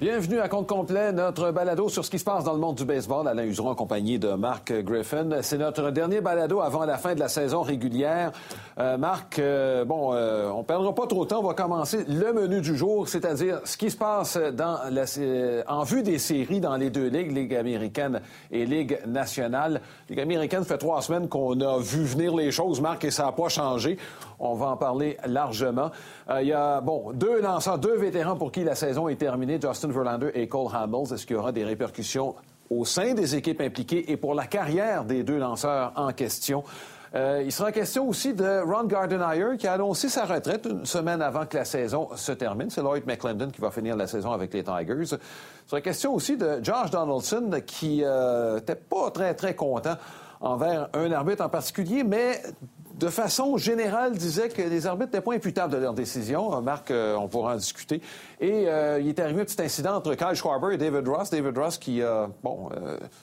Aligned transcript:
Bienvenue 0.00 0.40
à 0.40 0.48
compte 0.48 0.66
complet, 0.66 1.12
notre 1.12 1.50
balado 1.50 1.90
sur 1.90 2.06
ce 2.06 2.10
qui 2.10 2.18
se 2.18 2.24
passe 2.24 2.42
dans 2.42 2.54
le 2.54 2.58
monde 2.58 2.76
du 2.76 2.86
baseball. 2.86 3.28
Alain 3.28 3.44
Useron 3.44 3.68
en 3.68 3.74
compagnie 3.74 4.18
de 4.18 4.32
Marc 4.32 4.72
Griffin. 4.72 5.28
C'est 5.42 5.58
notre 5.58 5.90
dernier 5.90 6.22
balado 6.22 6.62
avant 6.62 6.86
la 6.86 6.96
fin 6.96 7.14
de 7.14 7.20
la 7.20 7.28
saison 7.28 7.60
régulière. 7.60 8.32
Euh, 8.78 8.96
Marc, 8.96 9.38
euh, 9.38 9.84
bon, 9.84 10.14
euh, 10.14 10.48
on 10.48 10.64
perdra 10.64 10.94
pas 10.94 11.06
trop 11.06 11.24
de 11.24 11.28
temps. 11.28 11.40
On 11.40 11.46
va 11.46 11.52
commencer 11.52 12.06
le 12.08 12.32
menu 12.32 12.62
du 12.62 12.78
jour, 12.78 13.10
c'est-à-dire 13.10 13.60
ce 13.64 13.76
qui 13.76 13.90
se 13.90 13.96
passe 13.98 14.38
dans 14.38 14.78
la, 14.90 15.04
en 15.68 15.82
vue 15.82 16.02
des 16.02 16.18
séries 16.18 16.60
dans 16.60 16.78
les 16.78 16.88
deux 16.88 17.08
ligues, 17.08 17.36
Ligue 17.36 17.54
américaine 17.54 18.22
et 18.50 18.64
Ligue 18.64 19.00
nationale. 19.06 19.82
Ligue 20.08 20.20
américaine 20.20 20.64
fait 20.64 20.78
trois 20.78 21.02
semaines 21.02 21.28
qu'on 21.28 21.60
a 21.60 21.78
vu 21.78 22.04
venir 22.04 22.34
les 22.34 22.50
choses, 22.50 22.80
Marc, 22.80 23.04
et 23.04 23.10
ça 23.10 23.26
n'a 23.26 23.32
pas 23.32 23.50
changé. 23.50 23.98
On 24.40 24.54
va 24.54 24.68
en 24.68 24.76
parler 24.76 25.18
largement. 25.26 25.90
Il 26.40 26.46
y 26.46 26.52
a, 26.52 26.80
bon, 26.80 27.12
deux 27.12 27.40
lanceurs, 27.40 27.78
deux 27.78 27.96
vétérans 27.96 28.36
pour 28.36 28.50
qui 28.50 28.64
la 28.64 28.74
saison 28.74 29.08
est 29.08 29.16
terminée, 29.16 29.60
Justin 29.60 29.88
Verlander 29.88 30.30
et 30.34 30.48
Cole 30.48 30.74
Hamels. 30.74 31.12
Est-ce 31.12 31.26
qu'il 31.26 31.36
y 31.36 31.38
aura 31.38 31.52
des 31.52 31.64
répercussions 31.64 32.34
au 32.70 32.84
sein 32.84 33.12
des 33.14 33.36
équipes 33.36 33.60
impliquées 33.60 34.10
et 34.10 34.16
pour 34.16 34.34
la 34.34 34.46
carrière 34.46 35.04
des 35.04 35.22
deux 35.22 35.38
lanceurs 35.38 35.92
en 35.96 36.12
question? 36.12 36.64
Euh, 37.14 37.42
il 37.44 37.50
sera 37.50 37.72
question 37.72 38.08
aussi 38.08 38.34
de 38.34 38.60
Ron 38.62 38.84
Gardenhire 38.84 39.56
qui 39.58 39.66
a 39.66 39.72
annoncé 39.72 40.08
sa 40.08 40.24
retraite 40.24 40.68
une 40.70 40.86
semaine 40.86 41.20
avant 41.20 41.44
que 41.44 41.56
la 41.56 41.64
saison 41.64 42.08
se 42.14 42.30
termine. 42.30 42.70
C'est 42.70 42.82
Lloyd 42.82 43.04
McClendon 43.04 43.48
qui 43.50 43.60
va 43.60 43.72
finir 43.72 43.96
la 43.96 44.06
saison 44.06 44.30
avec 44.30 44.54
les 44.54 44.62
Tigers. 44.62 45.16
Il 45.16 45.18
sera 45.66 45.80
question 45.80 46.14
aussi 46.14 46.36
de 46.36 46.60
Josh 46.62 46.90
Donaldson 46.90 47.50
qui 47.66 47.96
n'était 47.96 48.04
euh, 48.06 48.60
pas 48.88 49.10
très, 49.10 49.34
très 49.34 49.54
content 49.56 49.96
envers 50.40 50.88
un 50.94 51.10
arbitre 51.10 51.44
en 51.44 51.48
particulier, 51.48 52.04
mais 52.04 52.40
de 53.00 53.08
façon 53.08 53.56
générale, 53.56 54.12
disait 54.12 54.50
que 54.50 54.60
les 54.60 54.86
arbitres 54.86 55.12
n'étaient 55.12 55.24
pas 55.24 55.32
imputables 55.32 55.72
de 55.72 55.78
leurs 55.78 55.94
décisions. 55.94 56.54
Euh, 56.54 56.60
Marc, 56.60 56.90
euh, 56.90 57.16
on 57.16 57.28
pourra 57.28 57.54
en 57.54 57.56
discuter. 57.56 58.02
Et 58.40 58.68
euh, 58.68 59.00
il 59.00 59.08
est 59.08 59.18
arrivé 59.18 59.40
un 59.40 59.44
petit 59.44 59.60
incident 59.62 59.94
entre 59.94 60.14
Kyle 60.14 60.34
Schwarber 60.34 60.74
et 60.74 60.76
David 60.76 61.08
Ross. 61.08 61.30
David 61.30 61.56
Ross 61.56 61.78
qui 61.78 62.02
a, 62.02 62.28
bon, 62.44 62.68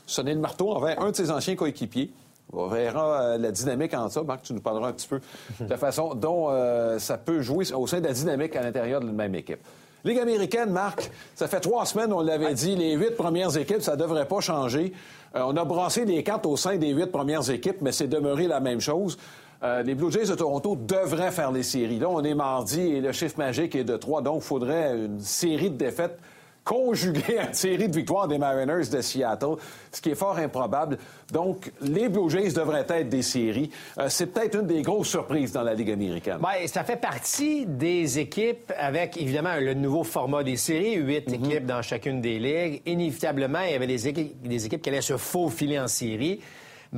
sonné 0.07 0.33
le 0.33 0.39
marteau 0.39 0.71
envers 0.71 0.99
un 0.99 1.11
de 1.11 1.15
ses 1.15 1.29
anciens 1.29 1.55
coéquipiers. 1.55 2.11
On 2.51 2.67
verra 2.67 3.37
la 3.37 3.51
dynamique 3.51 3.93
en 3.93 4.09
ça. 4.09 4.23
Marc, 4.23 4.43
tu 4.43 4.53
nous 4.53 4.61
parleras 4.61 4.89
un 4.89 4.93
petit 4.93 5.07
peu 5.07 5.19
de 5.59 5.69
la 5.69 5.77
façon 5.77 6.15
dont 6.15 6.49
ça 6.97 7.17
peut 7.17 7.41
jouer 7.41 7.71
au 7.73 7.85
sein 7.87 7.99
de 7.99 8.07
la 8.07 8.13
dynamique 8.13 8.55
à 8.55 8.63
l'intérieur 8.63 9.01
de 9.01 9.05
la 9.05 9.11
même 9.11 9.35
équipe. 9.35 9.59
Ligue 10.05 10.19
américaine, 10.19 10.69
Marc, 10.69 11.11
ça 11.35 11.49
fait 11.49 11.59
trois 11.59 11.85
semaines, 11.85 12.13
on 12.13 12.21
l'avait 12.21 12.53
dit, 12.53 12.75
les 12.77 12.93
huit 12.93 13.17
premières 13.17 13.57
équipes, 13.57 13.81
ça 13.81 13.97
ne 13.97 14.01
devrait 14.01 14.27
pas 14.27 14.39
changer. 14.39 14.93
on 15.35 15.57
a 15.57 15.65
brassé 15.65 16.05
les 16.05 16.23
cartes 16.23 16.45
au 16.45 16.55
sein 16.55 16.77
des 16.77 16.91
huit 16.91 17.11
premières 17.11 17.49
équipes, 17.49 17.81
mais 17.81 17.91
c'est 17.91 18.07
demeuré 18.07 18.47
la 18.47 18.61
même 18.61 18.79
chose. 18.79 19.17
Euh, 19.63 19.81
les 19.83 19.95
Blue 19.95 20.11
Jays 20.11 20.25
de 20.25 20.35
Toronto 20.35 20.75
devraient 20.75 21.31
faire 21.31 21.51
les 21.51 21.63
séries. 21.63 21.99
Là, 21.99 22.09
on 22.09 22.23
est 22.23 22.35
mardi 22.35 22.81
et 22.81 23.01
le 23.01 23.11
chiffre 23.11 23.37
magique 23.37 23.75
est 23.75 23.83
de 23.83 23.97
3, 23.97 24.21
donc 24.21 24.41
il 24.43 24.45
faudrait 24.45 24.95
une 24.95 25.19
série 25.19 25.69
de 25.69 25.77
défaites 25.77 26.19
conjuguée 26.67 27.39
à 27.39 27.47
une 27.47 27.53
série 27.53 27.87
de 27.87 27.95
victoires 27.95 28.27
des 28.27 28.37
Mariners 28.37 28.89
de 28.91 29.01
Seattle, 29.01 29.55
ce 29.91 30.01
qui 30.01 30.09
est 30.09 30.15
fort 30.15 30.37
improbable. 30.37 30.97
Donc, 31.31 31.71
les 31.81 32.09
Blue 32.09 32.29
Jays 32.29 32.51
devraient 32.51 32.85
être 32.89 33.07
des 33.07 33.21
séries. 33.21 33.71
Euh, 33.97 34.07
c'est 34.09 34.27
peut-être 34.27 34.59
une 34.59 34.67
des 34.67 34.81
grosses 34.81 35.07
surprises 35.07 35.53
dans 35.53 35.63
la 35.63 35.73
Ligue 35.73 35.91
américaine. 35.91 36.39
Bien, 36.39 36.67
ça 36.67 36.83
fait 36.83 36.97
partie 36.97 37.65
des 37.65 38.19
équipes 38.19 38.73
avec, 38.77 39.15
évidemment, 39.15 39.55
le 39.59 39.73
nouveau 39.75 40.03
format 40.03 40.43
des 40.43 40.57
séries, 40.57 40.95
huit 40.95 41.29
mhm. 41.29 41.35
équipes 41.35 41.65
dans 41.65 41.81
chacune 41.81 42.19
des 42.19 42.37
ligues. 42.37 42.81
Inévitablement, 42.85 43.61
il 43.61 43.71
y 43.71 43.75
avait 43.75 43.87
des 43.87 44.07
équipes, 44.09 44.41
des 44.45 44.65
équipes 44.65 44.81
qui 44.81 44.89
allaient 44.89 45.01
se 45.01 45.15
faufiler 45.15 45.79
en 45.79 45.87
série. 45.87 46.41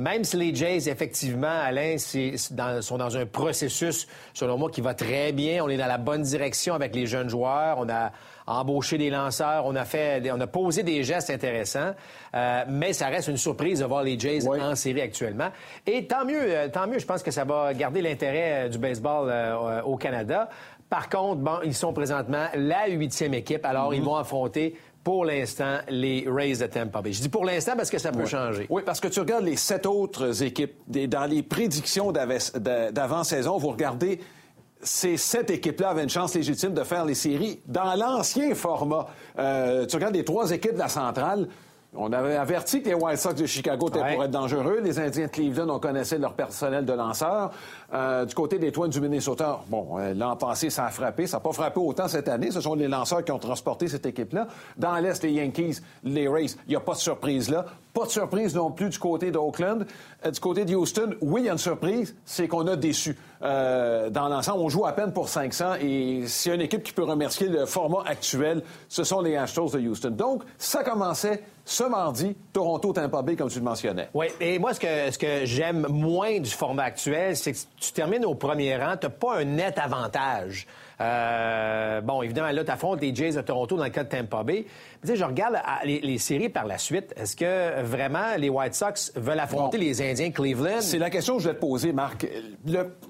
Même 0.00 0.24
si 0.24 0.38
les 0.38 0.54
Jays, 0.54 0.88
effectivement, 0.88 1.46
Alain, 1.46 1.96
sont 1.98 2.96
dans 2.96 3.16
un 3.18 3.26
processus, 3.26 4.08
selon 4.32 4.56
moi, 4.56 4.70
qui 4.70 4.80
va 4.80 4.94
très 4.94 5.32
bien. 5.32 5.62
On 5.62 5.68
est 5.68 5.76
dans 5.76 5.86
la 5.86 5.98
bonne 5.98 6.22
direction 6.22 6.74
avec 6.74 6.94
les 6.94 7.04
jeunes 7.04 7.28
joueurs. 7.28 7.76
On 7.78 7.88
a 7.90 8.10
embauché 8.46 8.96
des 8.96 9.10
lanceurs. 9.10 9.66
On 9.66 9.76
a 9.76 9.84
fait, 9.84 10.22
on 10.32 10.40
a 10.40 10.46
posé 10.46 10.82
des 10.84 11.04
gestes 11.04 11.28
intéressants. 11.28 11.92
Euh, 12.34 12.64
mais 12.68 12.94
ça 12.94 13.08
reste 13.08 13.28
une 13.28 13.36
surprise 13.36 13.80
de 13.80 13.84
voir 13.84 14.02
les 14.02 14.18
Jays 14.18 14.48
en 14.48 14.74
série 14.74 15.02
actuellement. 15.02 15.50
Et 15.86 16.06
tant 16.06 16.24
mieux, 16.24 16.40
euh, 16.40 16.68
tant 16.68 16.86
mieux. 16.86 16.98
Je 16.98 17.06
pense 17.06 17.22
que 17.22 17.30
ça 17.30 17.44
va 17.44 17.74
garder 17.74 18.00
l'intérêt 18.00 18.52
euh, 18.52 18.68
du 18.70 18.78
baseball 18.78 19.30
au 19.84 19.96
Canada. 19.96 20.48
Par 20.88 21.10
contre, 21.10 21.42
bon, 21.42 21.58
ils 21.62 21.74
sont 21.74 21.92
présentement 21.92 22.46
la 22.54 22.88
huitième 22.88 23.34
équipe. 23.34 23.66
Alors, 23.66 23.92
ils 23.92 24.00
mm-hmm. 24.00 24.04
vont 24.04 24.16
affronter 24.16 24.76
pour 25.02 25.24
l'instant, 25.24 25.78
les 25.88 26.26
Rays 26.28 26.56
de 26.56 26.66
Tampa 26.66 27.00
Bay. 27.00 27.12
Je 27.12 27.22
dis 27.22 27.28
pour 27.28 27.44
l'instant 27.44 27.72
parce 27.76 27.90
que 27.90 27.98
ça 27.98 28.12
peut 28.12 28.26
changer. 28.26 28.66
Oui, 28.68 28.82
parce 28.84 29.00
que 29.00 29.08
tu 29.08 29.20
regardes 29.20 29.44
les 29.44 29.56
sept 29.56 29.86
autres 29.86 30.42
équipes, 30.42 30.74
dans 30.86 31.24
les 31.24 31.42
prédictions 31.42 32.12
d'avant-saison, 32.12 33.56
vous 33.58 33.68
regardez 33.68 34.20
ces 34.82 35.16
sept 35.16 35.50
équipes-là 35.50 35.90
avaient 35.90 36.02
une 36.02 36.10
chance 36.10 36.34
légitime 36.34 36.72
de 36.72 36.84
faire 36.84 37.04
les 37.04 37.14
séries 37.14 37.60
dans 37.66 37.94
l'ancien 37.94 38.54
format. 38.54 39.06
Euh, 39.38 39.86
tu 39.86 39.96
regardes 39.96 40.14
les 40.14 40.24
trois 40.24 40.50
équipes 40.50 40.74
de 40.74 40.78
la 40.78 40.88
centrale, 40.88 41.48
on 41.96 42.12
avait 42.12 42.36
averti 42.36 42.82
que 42.82 42.88
les 42.88 42.94
White 42.94 43.18
Sox 43.18 43.34
de 43.34 43.46
Chicago 43.46 43.88
étaient 43.88 44.14
pour 44.14 44.22
être 44.22 44.30
dangereux. 44.30 44.80
Les 44.80 45.00
Indiens 45.00 45.26
de 45.26 45.30
Cleveland, 45.30 45.68
on 45.68 45.80
connaissait 45.80 46.18
leur 46.18 46.34
personnel 46.34 46.84
de 46.84 46.92
lanceurs. 46.92 47.50
Euh, 47.92 48.24
du 48.24 48.34
côté 48.34 48.60
des 48.60 48.70
Twins 48.70 48.90
du 48.90 49.00
Minnesota, 49.00 49.60
bon, 49.66 49.98
euh, 49.98 50.14
l'an 50.14 50.36
passé, 50.36 50.70
ça 50.70 50.86
a 50.86 50.90
frappé. 50.90 51.26
Ça 51.26 51.38
n'a 51.38 51.40
pas 51.40 51.52
frappé 51.52 51.80
autant 51.80 52.06
cette 52.06 52.28
année. 52.28 52.52
Ce 52.52 52.60
sont 52.60 52.76
les 52.76 52.86
lanceurs 52.86 53.24
qui 53.24 53.32
ont 53.32 53.40
transporté 53.40 53.88
cette 53.88 54.06
équipe-là. 54.06 54.46
Dans 54.76 54.96
l'Est, 54.98 55.24
les 55.24 55.32
Yankees, 55.32 55.80
les 56.04 56.28
Rays, 56.28 56.54
il 56.66 56.70
n'y 56.70 56.76
a 56.76 56.80
pas 56.80 56.92
de 56.92 56.98
surprise 56.98 57.50
là. 57.50 57.66
Pas 57.92 58.04
de 58.04 58.10
surprise 58.10 58.54
non 58.54 58.70
plus 58.70 58.88
du 58.88 58.98
côté 59.00 59.32
d'Oakland. 59.32 59.84
Euh, 60.24 60.30
du 60.30 60.38
côté 60.38 60.64
de 60.64 60.76
Houston, 60.76 61.16
oui, 61.20 61.40
il 61.40 61.46
y 61.46 61.48
a 61.48 61.52
une 61.52 61.58
surprise, 61.58 62.14
c'est 62.24 62.46
qu'on 62.46 62.68
a 62.68 62.76
déçu. 62.76 63.18
dans 63.40 64.28
l'ensemble, 64.28 64.60
on 64.60 64.68
joue 64.68 64.86
à 64.86 64.92
peine 64.92 65.12
pour 65.12 65.28
500 65.28 65.76
et 65.80 66.24
s'il 66.26 66.50
y 66.50 66.52
a 66.52 66.54
une 66.54 66.60
équipe 66.60 66.84
qui 66.84 66.92
peut 66.92 67.02
remercier 67.02 67.48
le 67.48 67.66
format 67.66 68.04
actuel, 68.06 68.62
ce 68.88 69.02
sont 69.02 69.22
les 69.22 69.34
Astros 69.34 69.70
de 69.70 69.80
Houston. 69.80 70.10
Donc, 70.10 70.42
ça 70.58 70.84
commençait 70.84 71.42
ce 71.70 71.84
mardi, 71.84 72.36
Toronto-Tampa 72.52 73.22
Bay, 73.22 73.36
comme 73.36 73.48
tu 73.48 73.58
le 73.60 73.64
mentionnais. 73.64 74.08
Oui, 74.12 74.26
et 74.40 74.58
moi, 74.58 74.74
ce 74.74 74.80
que, 74.80 75.10
ce 75.12 75.16
que 75.16 75.44
j'aime 75.44 75.86
moins 75.88 76.40
du 76.40 76.50
format 76.50 76.82
actuel, 76.82 77.36
c'est 77.36 77.52
que 77.52 77.58
tu 77.78 77.92
termines 77.92 78.24
au 78.24 78.34
premier 78.34 78.76
rang, 78.76 78.96
tu 78.96 79.06
n'as 79.06 79.10
pas 79.10 79.36
un 79.36 79.44
net 79.44 79.78
avantage. 79.78 80.66
Euh, 81.00 82.00
bon, 82.02 82.22
évidemment, 82.22 82.50
là, 82.50 82.64
tu 82.64 82.70
affrontes 82.70 83.00
les 83.00 83.14
Jays 83.14 83.32
de 83.32 83.40
Toronto 83.40 83.76
dans 83.76 83.84
le 83.84 83.90
cas 83.90 84.04
de 84.04 84.08
Tampa 84.08 84.42
Bay. 84.42 84.66
Tu 85.00 85.08
sais, 85.08 85.16
je 85.16 85.24
regarde 85.24 85.56
les, 85.84 86.18
séries 86.18 86.50
par 86.50 86.66
la 86.66 86.76
suite. 86.76 87.14
Est-ce 87.16 87.34
que 87.34 87.82
vraiment 87.82 88.36
les 88.36 88.50
White 88.50 88.74
Sox 88.74 89.12
veulent 89.16 89.40
affronter 89.40 89.78
les 89.78 90.02
Indiens 90.02 90.30
Cleveland? 90.30 90.80
C'est 90.80 90.98
la 90.98 91.08
question 91.08 91.36
que 91.36 91.42
je 91.42 91.48
vais 91.48 91.54
te 91.54 91.60
poser, 91.60 91.92
Marc. 91.92 92.26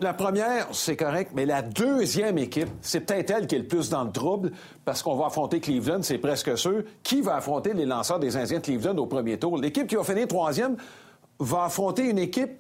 la 0.01 0.15
première, 0.15 0.69
c'est 0.73 0.97
correct, 0.97 1.33
mais 1.35 1.47
la 1.47 1.63
deuxième 1.63 2.39
équipe, 2.39 2.69
c'est 2.81 3.01
peut-être 3.01 3.31
elle 3.31 3.47
qui 3.47 3.57
est 3.57 3.61
le 3.61 3.67
plus 3.67 3.91
dans 3.91 4.05
le 4.05 4.13
trouble 4.13 4.53
parce 4.85 5.03
qu'on 5.03 5.17
va 5.17 5.27
affronter 5.27 5.61
Cleveland, 5.61 6.03
c'est 6.03 6.19
presque 6.19 6.57
sûr. 6.57 6.83
Qui 7.03 7.21
va 7.23 7.37
affronter 7.37 7.75
les 7.75 7.87
lanceurs 7.87 8.21
des 8.21 8.37
Indiens 8.37 8.59
de 8.59 8.65
Cleveland 8.65 8.97
au 8.99 9.07
premier 9.07 9.39
tour? 9.39 9.59
L'équipe 9.59 9.87
qui 9.87 9.97
va 9.97 10.05
finir 10.05 10.29
troisième 10.29 10.77
va 11.41 11.65
affronter 11.65 12.09
une 12.09 12.19
équipe 12.19 12.53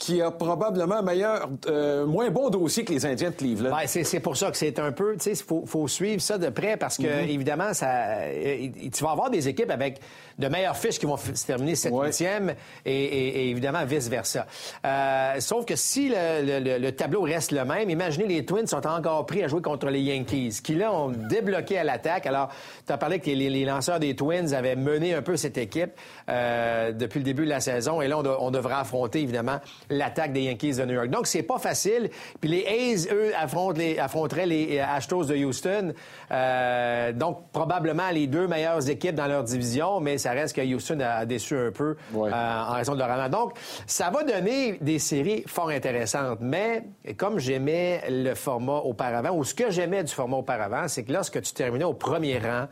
qui 0.00 0.22
a 0.22 0.30
probablement 0.30 0.96
un 0.96 1.02
meilleur, 1.02 1.50
euh, 1.66 2.06
moins 2.06 2.30
bon 2.30 2.48
dossier 2.48 2.84
que 2.86 2.92
les 2.92 3.04
Indiens 3.04 3.28
de 3.28 3.34
Cleveland. 3.34 3.76
Ouais, 3.76 3.86
c'est 3.86 4.20
pour 4.20 4.34
ça 4.34 4.50
que 4.50 4.56
c'est 4.56 4.78
un 4.78 4.92
peu, 4.92 5.14
tu 5.18 5.34
sais, 5.34 5.44
il 5.44 5.66
faut, 5.66 5.88
suivre 5.88 6.22
ça 6.22 6.38
de 6.38 6.48
près 6.48 6.78
parce 6.78 6.96
que, 6.96 7.02
mm-hmm. 7.02 7.28
évidemment, 7.28 7.74
ça, 7.74 7.90
euh, 8.22 8.68
tu 8.90 9.04
vas 9.04 9.10
avoir 9.10 9.28
des 9.28 9.46
équipes 9.46 9.70
avec 9.70 10.00
de 10.38 10.48
meilleures 10.48 10.76
fiches 10.76 10.98
qui 10.98 11.04
vont 11.04 11.18
se 11.18 11.44
terminer 11.44 11.74
7 11.74 11.92
e 11.92 12.54
et, 12.86 13.50
évidemment 13.50 13.84
vice-versa. 13.84 14.46
Euh, 14.86 15.34
sauf 15.38 15.66
que 15.66 15.76
si 15.76 16.10
le, 16.10 16.90
tableau 16.92 17.20
reste 17.20 17.52
le 17.52 17.66
même, 17.66 17.90
imaginez 17.90 18.26
les 18.26 18.46
Twins 18.46 18.66
sont 18.66 18.86
encore 18.86 19.26
pris 19.26 19.42
à 19.44 19.48
jouer 19.48 19.60
contre 19.60 19.90
les 19.90 20.00
Yankees, 20.00 20.60
qui 20.64 20.76
là 20.76 20.94
ont 20.94 21.08
débloqué 21.28 21.76
à 21.76 21.84
l'attaque. 21.84 22.24
Alors, 22.24 22.48
tu 22.86 22.92
as 22.92 22.96
parlé 22.96 23.18
que 23.18 23.28
les, 23.28 23.64
lanceurs 23.66 24.00
des 24.00 24.16
Twins 24.16 24.54
avaient 24.54 24.76
mené 24.76 25.12
un 25.12 25.20
peu 25.20 25.36
cette 25.36 25.58
équipe 25.58 25.90
depuis 26.26 27.18
le 27.18 27.24
début 27.24 27.44
de 27.44 27.50
la 27.50 27.60
saison, 27.60 28.00
et 28.00 28.08
là, 28.08 28.18
on, 28.18 28.46
on 28.46 28.50
devra 28.50 28.80
affronter, 28.80 29.20
évidemment, 29.20 29.60
l'attaque 29.90 30.32
des 30.32 30.42
Yankees 30.42 30.76
de 30.76 30.84
New 30.84 30.94
York. 30.94 31.10
Donc, 31.10 31.26
c'est 31.26 31.42
pas 31.42 31.58
facile. 31.58 32.10
Puis 32.40 32.48
les 32.48 32.66
A's, 32.66 33.08
eux, 33.12 33.32
affronteraient 33.36 34.46
les 34.46 34.78
Astros 34.78 35.26
de 35.26 35.36
Houston. 35.36 35.92
Euh, 36.30 37.12
donc, 37.12 37.50
probablement 37.52 38.10
les 38.10 38.26
deux 38.26 38.46
meilleures 38.46 38.88
équipes 38.88 39.14
dans 39.14 39.26
leur 39.26 39.44
division, 39.44 40.00
mais 40.00 40.18
ça 40.18 40.30
reste 40.30 40.56
que 40.56 40.62
Houston 40.62 41.00
a, 41.00 41.26
déçu 41.26 41.56
un 41.56 41.70
peu 41.70 41.96
euh, 42.14 42.30
en 42.30 42.72
raison 42.72 42.94
de 42.94 42.98
leur 42.98 43.08
rendement. 43.08 43.28
Donc, 43.28 43.52
ça 43.86 44.10
va 44.10 44.22
donner 44.24 44.78
des 44.80 44.98
séries 44.98 45.42
fort 45.46 45.68
intéressantes. 45.68 46.38
Mais, 46.40 46.84
comme 47.16 47.38
j'aimais 47.38 48.02
le 48.08 48.34
format 48.34 48.78
auparavant, 48.78 49.30
ou 49.36 49.44
ce 49.44 49.54
que 49.54 49.70
j'aimais 49.70 50.04
du 50.04 50.12
format 50.12 50.38
auparavant, 50.38 50.88
c'est 50.88 51.04
que 51.04 51.12
lorsque 51.12 51.40
tu 51.42 51.52
terminais 51.52 51.84
au 51.84 51.94
premier 51.94 52.38
rang, 52.38 52.66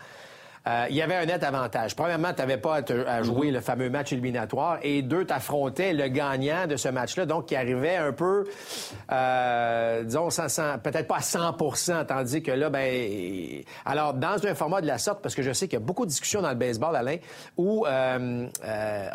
euh, 0.69 0.87
il 0.91 0.97
y 0.97 1.03
avait 1.03 1.15
un 1.15 1.25
net 1.25 1.43
avantage. 1.45 1.97
Premièrement, 1.97 2.33
tu 2.35 2.41
n'avais 2.41 2.59
pas 2.59 2.81
à, 3.07 3.23
jouer 3.23 3.51
le 3.51 3.61
fameux 3.61 3.89
match 3.89 4.13
éliminatoire. 4.13 4.79
Et 4.83 5.01
deux, 5.01 5.25
tu 5.25 5.33
affrontais 5.33 5.95
le 5.95 6.09
gagnant 6.09 6.67
de 6.67 6.77
ce 6.77 6.89
match-là, 6.89 7.25
donc 7.25 7.47
qui 7.47 7.57
arrivait 7.57 7.97
un 7.97 8.13
peu, 8.13 8.45
euh, 9.11 10.03
disons, 10.03 10.29
peut-être 10.29 11.07
pas 11.07 11.17
à 11.17 11.21
100% 11.21 12.07
tandis 12.07 12.43
que 12.43 12.51
là, 12.51 12.69
ben... 12.69 13.63
Alors, 13.87 14.13
dans 14.13 14.47
un 14.47 14.55
format 14.55 14.83
de 14.83 14.87
la 14.87 14.99
sorte, 14.99 15.23
parce 15.23 15.35
que 15.35 15.43
je 15.43 15.53
sais 15.53 15.69
qu'il 15.69 15.79
y 15.79 15.83
a 15.83 15.85
beaucoup 15.85 16.05
de 16.05 16.11
discussions 16.11 16.43
dans 16.43 16.51
le 16.51 16.57
baseball, 16.57 16.95
Alain, 16.95 17.17
où 17.57 17.87
euh, 17.87 18.47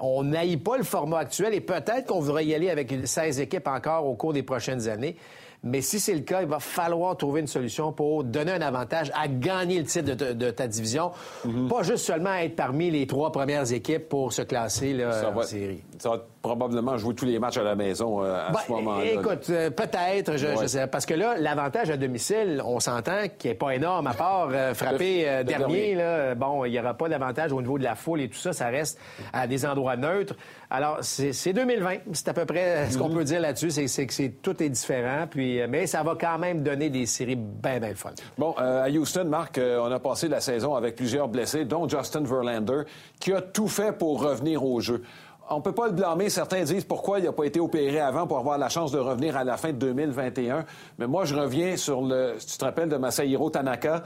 on 0.01 0.23
n'aille 0.23 0.57
pas 0.57 0.77
le 0.77 0.83
format 0.83 1.19
actuel 1.19 1.53
et 1.53 1.61
peut-être 1.61 2.07
qu'on 2.07 2.19
voudrait 2.19 2.45
y 2.45 2.55
aller 2.55 2.71
avec 2.71 2.91
16 3.05 3.39
équipes 3.39 3.67
encore 3.67 4.07
au 4.07 4.15
cours 4.15 4.33
des 4.33 4.43
prochaines 4.43 4.87
années. 4.89 5.17
Mais 5.63 5.81
si 5.81 5.99
c'est 5.99 6.13
le 6.13 6.21
cas, 6.21 6.41
il 6.41 6.47
va 6.47 6.59
falloir 6.59 7.15
trouver 7.15 7.39
une 7.41 7.47
solution 7.47 7.93
pour 7.93 8.23
donner 8.23 8.51
un 8.51 8.61
avantage 8.61 9.11
à 9.15 9.27
gagner 9.27 9.79
le 9.79 9.85
titre 9.85 10.13
de, 10.13 10.51
ta 10.51 10.67
division. 10.67 11.11
Mhm. 11.45 11.69
Pas 11.69 11.83
juste 11.83 12.05
seulement 12.05 12.33
être 12.35 12.55
parmi 12.55 12.91
les 12.91 13.07
trois 13.07 13.31
premières 13.31 13.71
équipes 13.71 14.09
pour 14.09 14.33
se 14.33 14.41
classer 14.41 14.93
là, 14.93 15.31
en 15.33 15.41
série. 15.43 15.81
Ça 15.99 16.09
va 16.09 16.25
probablement 16.43 16.97
jouer 16.97 17.15
tous 17.15 17.25
les 17.25 17.39
matchs 17.39 17.57
à 17.57 17.63
la 17.63 17.73
maison 17.73 18.21
euh, 18.21 18.35
à 18.35 18.51
ce 18.51 18.67
ben, 18.67 18.75
moment-là. 18.75 19.05
Écoute, 19.05 19.49
euh, 19.49 19.69
peut-être, 19.69 20.35
je, 20.35 20.67
sais, 20.67 20.87
parce 20.87 21.05
que 21.05 21.13
là, 21.13 21.35
l'avantage 21.39 21.89
à 21.89 21.95
domicile, 21.95 22.61
on 22.63 22.81
s'entend 22.81 23.29
qu'il 23.39 23.49
n'est 23.49 23.55
pas 23.55 23.73
énorme, 23.73 24.07
à 24.07 24.13
part 24.13 24.49
euh, 24.51 24.73
frapper 24.73 25.43
dernier. 25.45 25.95
Là, 25.95 26.35
bon, 26.35 26.65
il 26.65 26.71
n'y 26.71 26.79
aura 26.79 26.95
pas 26.95 27.07
d'avantage 27.07 27.53
au 27.53 27.61
niveau 27.61 27.79
de 27.79 27.83
la 27.85 27.95
foule 27.95 28.19
et 28.19 28.27
tout 28.27 28.37
ça, 28.37 28.51
ça 28.51 28.67
reste 28.67 28.99
à 29.31 29.47
des 29.47 29.65
endroits 29.65 29.95
neutres. 29.95 30.35
Alors, 30.69 30.97
c'est 31.01 31.53
2020, 31.53 31.97
c'est 32.11 32.27
à 32.27 32.33
peu 32.33 32.45
près 32.45 32.89
ce 32.89 32.97
qu'on 32.97 33.07
mhm. 33.07 33.15
peut 33.15 33.23
dire 33.23 33.39
là-dessus, 33.39 33.71
c'est 33.71 34.05
que 34.05 34.27
tout 34.27 34.61
est 34.61 34.69
différent, 34.69 35.27
puis, 35.29 35.61
mais 35.69 35.87
ça 35.87 36.03
va 36.03 36.17
quand 36.19 36.39
même 36.39 36.61
donner 36.61 36.89
des 36.89 37.05
séries 37.05 37.37
bien, 37.37 37.79
bien 37.79 37.95
fun. 37.95 38.09
Bon, 38.37 38.53
à 38.57 38.89
Houston, 38.89 39.25
Marc, 39.25 39.61
on 39.61 39.91
a 39.91 39.99
passé 39.99 40.27
la 40.27 40.41
saison 40.41 40.75
avec 40.75 40.97
plusieurs 40.97 41.29
blessés, 41.29 41.63
dont 41.63 41.87
Justin 41.87 42.23
Verlander, 42.23 42.81
qui 43.19 43.31
a 43.31 43.41
tout 43.41 43.69
fait 43.69 43.97
pour 43.97 44.21
revenir 44.21 44.65
au 44.65 44.81
jeu 44.81 45.03
on 45.49 45.57
ne 45.57 45.61
peut 45.61 45.73
pas 45.73 45.87
le 45.87 45.93
blâmer. 45.93 46.29
Certains 46.29 46.63
disent 46.63 46.85
pourquoi 46.85 47.19
il 47.19 47.25
n'a 47.25 47.31
pas 47.31 47.45
été 47.45 47.59
opéré 47.59 47.99
avant 47.99 48.27
pour 48.27 48.37
avoir 48.37 48.57
la 48.57 48.69
chance 48.69 48.91
de 48.91 48.99
revenir 48.99 49.35
à 49.37 49.43
la 49.43 49.57
fin 49.57 49.69
de 49.69 49.77
2021. 49.77 50.65
Mais 50.97 51.07
moi, 51.07 51.25
je 51.25 51.35
reviens 51.35 51.77
sur 51.77 52.01
le. 52.01 52.35
tu 52.39 52.57
te 52.57 52.65
rappelles 52.65 52.89
de 52.89 52.97
Masahiro 52.97 53.49
Tanaka, 53.49 54.03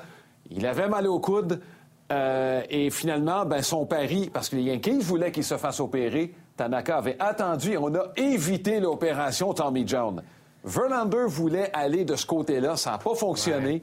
il 0.50 0.66
avait 0.66 0.88
mal 0.88 1.08
au 1.08 1.20
coude. 1.20 1.62
Euh, 2.10 2.62
et 2.70 2.90
finalement, 2.90 3.46
ben, 3.46 3.62
son 3.62 3.86
pari, 3.86 4.30
parce 4.32 4.48
que 4.48 4.56
les 4.56 4.64
Yankees 4.64 5.02
voulaient 5.02 5.32
qu'il 5.32 5.44
se 5.44 5.58
fasse 5.58 5.82
opérer, 5.82 6.34
Tanaka 6.56 6.98
avait 6.98 7.18
attendu 7.20 7.74
et 7.74 7.78
on 7.78 7.94
a 7.94 8.14
évité 8.16 8.80
l'opération 8.80 9.54
Tommy 9.54 9.86
John. 9.86 10.24
Verlander 10.64 11.26
voulait 11.28 11.70
aller 11.74 12.06
de 12.06 12.16
ce 12.16 12.26
côté-là, 12.26 12.78
ça 12.78 12.92
n'a 12.92 12.98
pas 12.98 13.14
fonctionné. 13.14 13.82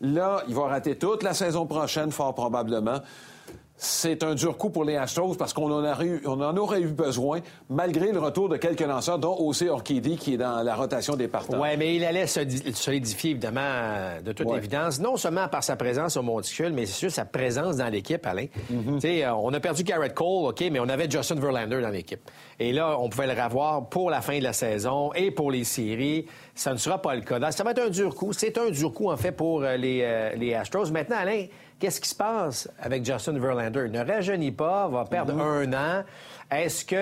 Là, 0.00 0.42
il 0.48 0.54
va 0.54 0.68
rater 0.68 0.96
toute 0.96 1.22
la 1.22 1.34
saison 1.34 1.66
prochaine, 1.66 2.10
fort 2.12 2.34
probablement 2.34 3.00
c'est 3.78 4.22
un 4.22 4.34
dur 4.34 4.56
coup 4.56 4.70
pour 4.70 4.84
les 4.84 4.96
Astros 4.96 5.36
parce 5.36 5.52
qu'on 5.52 5.70
en, 5.70 5.84
en, 5.84 6.56
aurait 6.56 6.80
eu 6.80 6.88
besoin, 6.88 7.40
malgré 7.68 8.10
le 8.10 8.18
retour 8.18 8.48
de 8.48 8.56
quelques 8.56 8.80
lanceurs, 8.80 9.18
dont 9.18 9.36
aussi 9.38 9.68
Orchidie, 9.68 10.16
qui 10.16 10.34
est 10.34 10.38
dans 10.38 10.62
la 10.62 10.74
rotation 10.74 11.14
des 11.14 11.28
partants. 11.28 11.60
Oui, 11.60 11.68
mais 11.78 11.96
il 11.96 12.04
allait 12.04 12.26
se 12.26 12.40
solidifier, 12.72 13.32
évidemment, 13.32 14.20
de 14.24 14.32
toute 14.32 14.50
évidence, 14.50 14.98
non 14.98 15.16
seulement 15.16 15.48
par 15.48 15.62
sa 15.62 15.76
présence 15.76 16.16
au 16.16 16.22
monticule, 16.22 16.72
mais 16.72 16.86
sur 16.86 17.10
sa 17.10 17.24
présence 17.26 17.76
dans 17.76 17.88
l'équipe, 17.88 18.24
Alain. 18.26 18.46
Tu 18.68 19.00
sais, 19.00 19.24
euh, 19.24 19.34
On 19.34 19.52
a 19.52 19.60
perdu 19.60 19.82
Garrett 19.82 20.14
Cole, 20.14 20.48
OK, 20.50 20.64
mais 20.70 20.80
on 20.80 20.88
avait 20.88 21.10
Justin 21.10 21.36
Verlander 21.36 21.80
dans 21.82 21.90
l'équipe. 21.90 22.20
Et 22.58 22.72
là, 22.72 22.96
on 22.98 23.08
pouvait 23.10 23.26
le 23.32 23.40
revoir 23.40 23.88
pour 23.88 24.10
la 24.10 24.22
fin 24.22 24.38
de 24.38 24.44
la 24.44 24.52
saison 24.54 25.12
et 25.12 25.30
pour 25.30 25.50
les 25.50 25.64
séries. 25.64 26.26
Ça 26.54 26.72
ne 26.72 26.78
sera 26.78 27.02
pas 27.02 27.14
le 27.14 27.20
cas. 27.20 27.50
Ça 27.50 27.64
va 27.64 27.72
être 27.72 27.82
un 27.82 27.90
dur 27.90 28.14
coup. 28.14 28.32
C'est 28.32 28.56
un 28.56 28.70
dur 28.70 28.92
coup, 28.92 29.10
en 29.10 29.16
fait, 29.16 29.32
pour 29.32 29.62
euh, 29.62 29.76
les, 29.76 30.00
euh, 30.02 30.34
les 30.36 30.54
Astros. 30.54 30.90
Maintenant, 30.90 31.16
Alain, 31.18 31.46
Qu'est-ce 31.78 32.00
qui 32.00 32.08
se 32.08 32.14
passe 32.14 32.68
avec 32.80 33.04
Justin 33.04 33.38
Verlander? 33.38 33.88
Ne 33.90 34.00
rajeunit 34.00 34.52
pas, 34.52 34.88
va 34.88 35.04
perdre 35.04 35.34
mm-hmm. 35.34 35.74
un 35.74 36.00
an. 36.00 36.04
Est-ce 36.50 36.84
que 36.84 36.96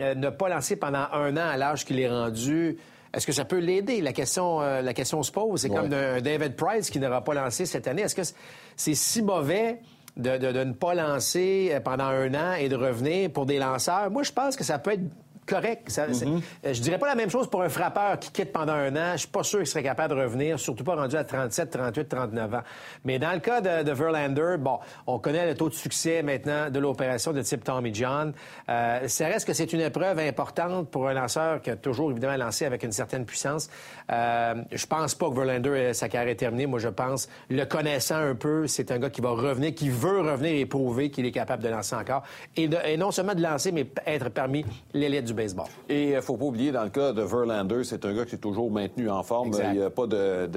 euh, 0.00 0.14
ne 0.14 0.30
pas 0.30 0.48
lancer 0.48 0.76
pendant 0.76 1.06
un 1.12 1.36
an 1.36 1.48
à 1.48 1.56
l'âge 1.56 1.84
qu'il 1.84 2.00
est 2.00 2.08
rendu, 2.08 2.78
est-ce 3.14 3.26
que 3.26 3.32
ça 3.32 3.44
peut 3.44 3.58
l'aider? 3.58 4.00
La 4.00 4.12
question, 4.12 4.60
euh, 4.60 4.82
la 4.82 4.92
question 4.92 5.22
se 5.22 5.30
pose. 5.30 5.60
C'est 5.60 5.68
comme 5.68 5.92
un 5.92 6.20
David 6.20 6.56
Price 6.56 6.90
qui 6.90 6.98
n'aura 6.98 7.22
pas 7.22 7.34
lancé 7.34 7.64
cette 7.64 7.86
année. 7.86 8.02
Est-ce 8.02 8.14
que 8.14 8.36
c'est 8.76 8.94
si 8.94 9.22
mauvais 9.22 9.80
de, 10.16 10.36
de, 10.36 10.64
ne 10.64 10.72
pas 10.72 10.94
lancer 10.94 11.70
euh, 11.72 11.80
pendant 11.80 12.06
un 12.06 12.34
an 12.34 12.54
et 12.54 12.68
de 12.68 12.76
revenir 12.76 13.30
pour 13.30 13.46
des 13.46 13.58
lanceurs? 13.58 14.10
Moi, 14.10 14.24
je 14.24 14.32
pense 14.32 14.56
que 14.56 14.64
ça 14.64 14.78
peut 14.78 14.92
être 14.92 15.04
correct. 15.46 15.90
Ça, 15.90 16.06
mm 16.06 16.40
Je 16.64 16.80
dirais 16.80 16.98
pas 16.98 17.08
la 17.08 17.14
même 17.14 17.30
chose 17.30 17.48
pour 17.48 17.62
un 17.62 17.68
frappeur 17.68 18.18
qui 18.18 18.30
quitte 18.30 18.52
pendant 18.52 18.72
un 18.72 18.94
an. 18.96 19.12
Je 19.12 19.20
suis 19.20 19.28
pas 19.28 19.42
sûr 19.42 19.58
qu'il 19.58 19.66
serait 19.66 19.82
capable 19.82 20.14
de 20.14 20.20
revenir, 20.20 20.58
surtout 20.58 20.84
pas 20.84 20.94
rendu 20.94 21.16
à 21.16 21.24
37, 21.24 21.70
38, 21.70 22.08
39 22.08 22.54
ans. 22.54 22.62
Mais 23.04 23.18
dans 23.18 23.32
le 23.32 23.40
cas 23.40 23.60
de, 23.60 23.92
Verlander, 23.92 24.56
bon, 24.58 24.78
on 25.06 25.18
connaît 25.18 25.46
le 25.46 25.54
taux 25.54 25.68
de 25.68 25.74
succès 25.74 26.22
maintenant 26.22 26.70
de 26.70 26.78
l'opération 26.78 27.32
de 27.32 27.42
type 27.42 27.64
Tommy 27.64 27.94
John. 27.94 28.32
Euh, 28.68 29.08
ça 29.08 29.26
reste 29.26 29.46
que 29.46 29.52
c'est 29.52 29.72
une 29.72 29.80
épreuve 29.80 30.18
importante 30.18 30.88
pour 30.90 31.08
un 31.08 31.14
lanceur 31.14 31.60
qui 31.60 31.70
a 31.70 31.76
toujours 31.76 32.10
évidemment 32.10 32.36
lancé 32.36 32.64
avec 32.64 32.82
une 32.82 32.92
certaine 32.92 33.24
puissance? 33.24 33.68
Euh, 34.10 34.54
je 34.72 34.86
pense 34.86 35.14
pas 35.14 35.28
que 35.28 35.34
Verlander, 35.34 35.94
sa 35.94 36.08
carrière 36.08 36.32
est 36.32 36.36
terminée. 36.36 36.66
Moi, 36.66 36.78
je 36.78 36.88
pense, 36.88 37.28
le 37.50 37.64
connaissant 37.64 38.16
un 38.16 38.34
peu, 38.34 38.66
c'est 38.66 38.90
un 38.90 38.98
gars 38.98 39.10
qui 39.10 39.20
va 39.20 39.30
revenir, 39.30 39.74
qui 39.74 39.90
veut 39.90 40.20
revenir 40.20 40.54
et 40.54 40.66
prouver 40.66 41.10
qu'il 41.10 41.26
est 41.26 41.32
capable 41.32 41.62
de 41.62 41.68
lancer 41.68 41.96
encore. 41.96 42.22
Et, 42.56 42.68
et 42.86 42.96
non 42.96 43.10
seulement 43.10 43.34
de 43.34 43.42
lancer, 43.42 43.72
mais 43.72 43.86
être 44.06 44.30
parmi 44.30 44.64
l'élite 44.92 45.24
du 45.24 45.33
baseball. 45.34 45.66
Et 45.88 46.10
il 46.10 46.14
ne 46.14 46.20
faut 46.20 46.36
pas 46.36 46.44
oublier, 46.44 46.72
dans 46.72 46.84
le 46.84 46.90
cas 46.90 47.12
de 47.12 47.22
Verlander, 47.22 47.84
c'est 47.84 48.04
un 48.04 48.14
gars 48.14 48.24
qui 48.24 48.36
est 48.36 48.38
toujours 48.38 48.70
maintenu 48.70 49.10
en 49.10 49.22
forme. 49.22 49.52
Il 49.72 49.78
n'y 49.78 49.82
a 49.82 49.90
pas 49.90 50.06
de, 50.06 50.48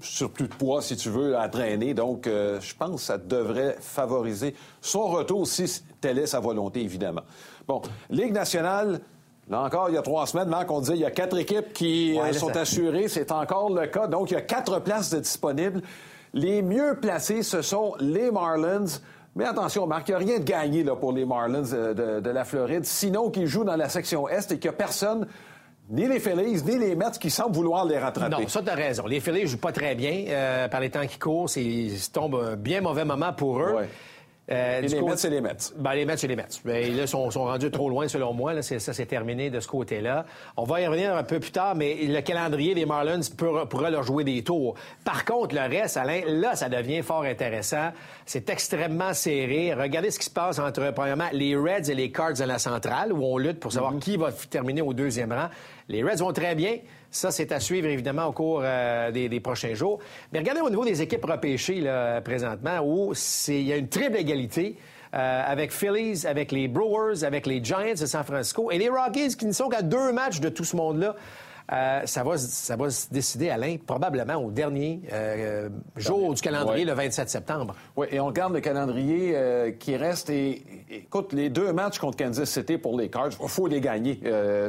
surplus 0.00 0.48
de 0.48 0.54
poids, 0.54 0.82
si 0.82 0.96
tu 0.96 1.10
veux, 1.10 1.36
à 1.36 1.48
traîner. 1.48 1.94
Donc, 1.94 2.26
euh, 2.26 2.60
je 2.60 2.74
pense 2.74 2.96
que 2.96 3.06
ça 3.06 3.18
devrait 3.18 3.76
favoriser 3.80 4.54
son 4.80 5.08
retour 5.08 5.46
si 5.46 5.82
telle 6.00 6.18
est 6.18 6.26
sa 6.26 6.40
volonté, 6.40 6.80
évidemment. 6.80 7.22
Bon, 7.66 7.82
Ligue 8.10 8.32
nationale, 8.32 9.00
Là 9.48 9.62
encore, 9.62 9.88
il 9.88 9.96
y 9.96 9.98
a 9.98 10.02
trois 10.02 10.26
semaines, 10.26 10.48
Marc, 10.48 10.70
on 10.70 10.80
disait 10.80 10.92
qu'il 10.92 11.02
y 11.02 11.06
a 11.06 11.10
quatre 11.10 11.36
équipes 11.36 11.72
qui 11.72 12.18
euh, 12.18 12.32
sont 12.32 12.56
assurées. 12.56 13.08
C'est 13.08 13.32
encore 13.32 13.70
le 13.70 13.86
cas. 13.88 14.06
Donc, 14.06 14.30
il 14.30 14.34
y 14.34 14.36
a 14.36 14.40
quatre 14.42 14.78
places 14.78 15.10
de 15.10 15.18
disponibles. 15.18 15.82
Les 16.32 16.62
mieux 16.62 16.98
placés, 17.00 17.42
ce 17.42 17.60
sont 17.60 17.94
les 17.98 18.30
Marlins. 18.30 18.86
Mais 19.34 19.44
attention, 19.44 19.86
Marc, 19.86 20.08
il 20.08 20.10
n'y 20.10 20.14
a 20.14 20.18
rien 20.18 20.38
de 20.38 20.44
gagné 20.44 20.84
là, 20.84 20.94
pour 20.94 21.12
les 21.12 21.24
Marlins 21.24 21.72
euh, 21.72 22.20
de, 22.20 22.30
la 22.30 22.44
Floride, 22.44 22.84
sinon 22.84 23.30
qu'ils 23.30 23.46
jouent 23.46 23.64
dans 23.64 23.76
la 23.76 23.88
section 23.88 24.28
Est 24.28 24.52
et 24.52 24.58
qu'il 24.58 24.70
n'y 24.70 24.74
a 24.74 24.78
personne 24.78 25.26
ni 25.90 26.06
les 26.06 26.20
Phillies, 26.20 26.62
ni 26.64 26.78
les 26.78 26.94
Mets 26.94 27.18
qui 27.20 27.30
semblent 27.30 27.54
vouloir 27.54 27.84
les 27.84 27.98
rattraper. 27.98 28.42
Non, 28.42 28.48
ça, 28.48 28.62
t'as 28.64 28.74
raison. 28.74 29.06
Les 29.06 29.20
Phillies 29.20 29.46
jouent 29.46 29.58
pas 29.58 29.72
très 29.72 29.94
bien 29.94 30.24
euh, 30.28 30.68
par 30.68 30.80
les 30.80 30.90
temps 30.90 31.06
qui 31.06 31.18
courent. 31.18 31.50
Ils 31.56 32.10
tombent 32.10 32.42
un 32.52 32.56
bien 32.56 32.80
mauvais 32.80 33.04
moment 33.04 33.32
pour 33.32 33.60
eux. 33.60 33.86
Euh, 34.50 34.80
les 34.80 35.00
Mets, 35.00 35.16
c'est 35.16 35.30
les 35.30 35.40
Mets. 35.40 35.72
Ben, 35.76 35.94
les 35.94 36.04
Mets, 36.04 36.16
c'est 36.16 36.26
les 36.26 36.34
Mets. 36.34 36.48
Ben, 36.64 36.96
là, 36.96 37.02
ils 37.02 37.08
sont, 37.08 37.28
rendus 37.28 37.70
trop 37.70 37.88
loin, 37.88 38.08
selon 38.08 38.32
moi. 38.32 38.52
Là, 38.52 38.62
ça, 38.62 38.92
c'est 38.92 39.06
terminé 39.06 39.50
de 39.50 39.60
ce 39.60 39.68
côté-là. 39.68 40.26
On 40.56 40.64
va 40.64 40.80
y 40.80 40.86
revenir 40.86 41.14
un 41.14 41.22
peu 41.22 41.38
plus 41.38 41.52
tard, 41.52 41.76
mais 41.76 41.94
le 41.94 42.20
calendrier 42.22 42.74
des 42.74 42.84
Marlins 42.84 43.20
pourra, 43.36 43.90
leur 43.90 44.02
jouer 44.02 44.24
des 44.24 44.42
tours. 44.42 44.74
Par 45.04 45.24
contre, 45.24 45.54
le 45.54 45.60
reste, 45.60 45.96
Alain, 45.96 46.22
là, 46.26 46.56
ça 46.56 46.68
devient 46.68 47.02
fort 47.02 47.22
intéressant. 47.22 47.92
C'est 48.26 48.50
extrêmement 48.50 49.14
serré. 49.14 49.74
Regardez 49.74 50.10
ce 50.10 50.18
qui 50.18 50.26
se 50.26 50.30
passe 50.30 50.58
entre, 50.58 50.92
premièrement, 50.92 51.28
les 51.32 51.54
Reds 51.54 51.90
et 51.90 51.94
les 51.94 52.10
Cards 52.10 52.40
à 52.40 52.46
la 52.46 52.58
centrale, 52.58 53.12
où 53.12 53.24
on 53.24 53.38
lutte 53.38 53.60
pour 53.60 53.72
savoir 53.72 53.94
mm-hmm. 53.94 54.00
qui 54.00 54.16
va 54.16 54.32
terminer 54.32 54.82
au 54.82 54.92
deuxième 54.92 55.32
rang. 55.32 55.48
Les 55.88 56.02
Reds 56.02 56.16
vont 56.16 56.32
très 56.32 56.56
bien. 56.56 56.78
Ça, 57.12 57.30
c'est 57.30 57.52
à 57.52 57.60
suivre, 57.60 57.88
évidemment, 57.88 58.24
au 58.24 58.32
cours 58.32 58.62
euh, 58.64 59.10
des, 59.10 59.40
prochains 59.40 59.74
jours. 59.74 59.98
Mais 60.32 60.38
regardez 60.38 60.62
au 60.62 60.70
niveau 60.70 60.84
des 60.84 61.02
équipes 61.02 61.26
repêchées, 61.26 61.82
là, 61.82 62.22
présentement, 62.22 62.80
où 62.82 63.12
il 63.48 63.62
y 63.62 63.72
a 63.72 63.76
une 63.76 63.88
triple 63.88 64.16
égalité. 64.16 64.76
Euh, 65.14 65.42
avec 65.46 65.72
Phillies, 65.72 66.26
avec 66.26 66.52
les 66.52 66.68
Brewers, 66.68 67.22
avec 67.22 67.46
les 67.46 67.62
Giants 67.62 67.92
de 68.00 68.06
San 68.06 68.24
Francisco 68.24 68.70
et 68.70 68.78
les 68.78 68.88
Rockies 68.88 69.36
qui 69.36 69.44
ne 69.44 69.52
sont 69.52 69.68
qu'à 69.68 69.82
deux 69.82 70.10
matchs 70.10 70.40
de 70.40 70.48
tout 70.48 70.64
ce 70.64 70.74
monde-là. 70.74 71.14
Euh, 71.72 72.02
ça, 72.04 72.22
va, 72.22 72.36
ça 72.36 72.76
va 72.76 72.90
se 72.90 73.08
décider, 73.10 73.48
Alain, 73.48 73.76
probablement 73.84 74.34
au 74.34 74.50
dernier 74.50 75.00
euh, 75.12 75.70
jour 75.96 76.34
du 76.34 76.40
calendrier, 76.42 76.84
le 76.84 76.92
27 76.92 77.30
septembre. 77.30 77.74
Oui, 77.96 78.08
et 78.10 78.20
on 78.20 78.26
regarde 78.26 78.52
le 78.52 78.60
calendrier 78.60 79.32
euh, 79.34 79.70
qui 79.70 79.96
reste. 79.96 80.28
Et, 80.28 80.62
écoute, 80.90 81.32
les 81.32 81.48
deux 81.48 81.72
matchs 81.72 81.98
contre 81.98 82.18
Kansas 82.18 82.50
City 82.50 82.76
pour 82.76 82.98
les 82.98 83.08
Cards, 83.08 83.30
il 83.40 83.48
faut 83.48 83.66
les 83.66 83.80
gagner. 83.80 84.20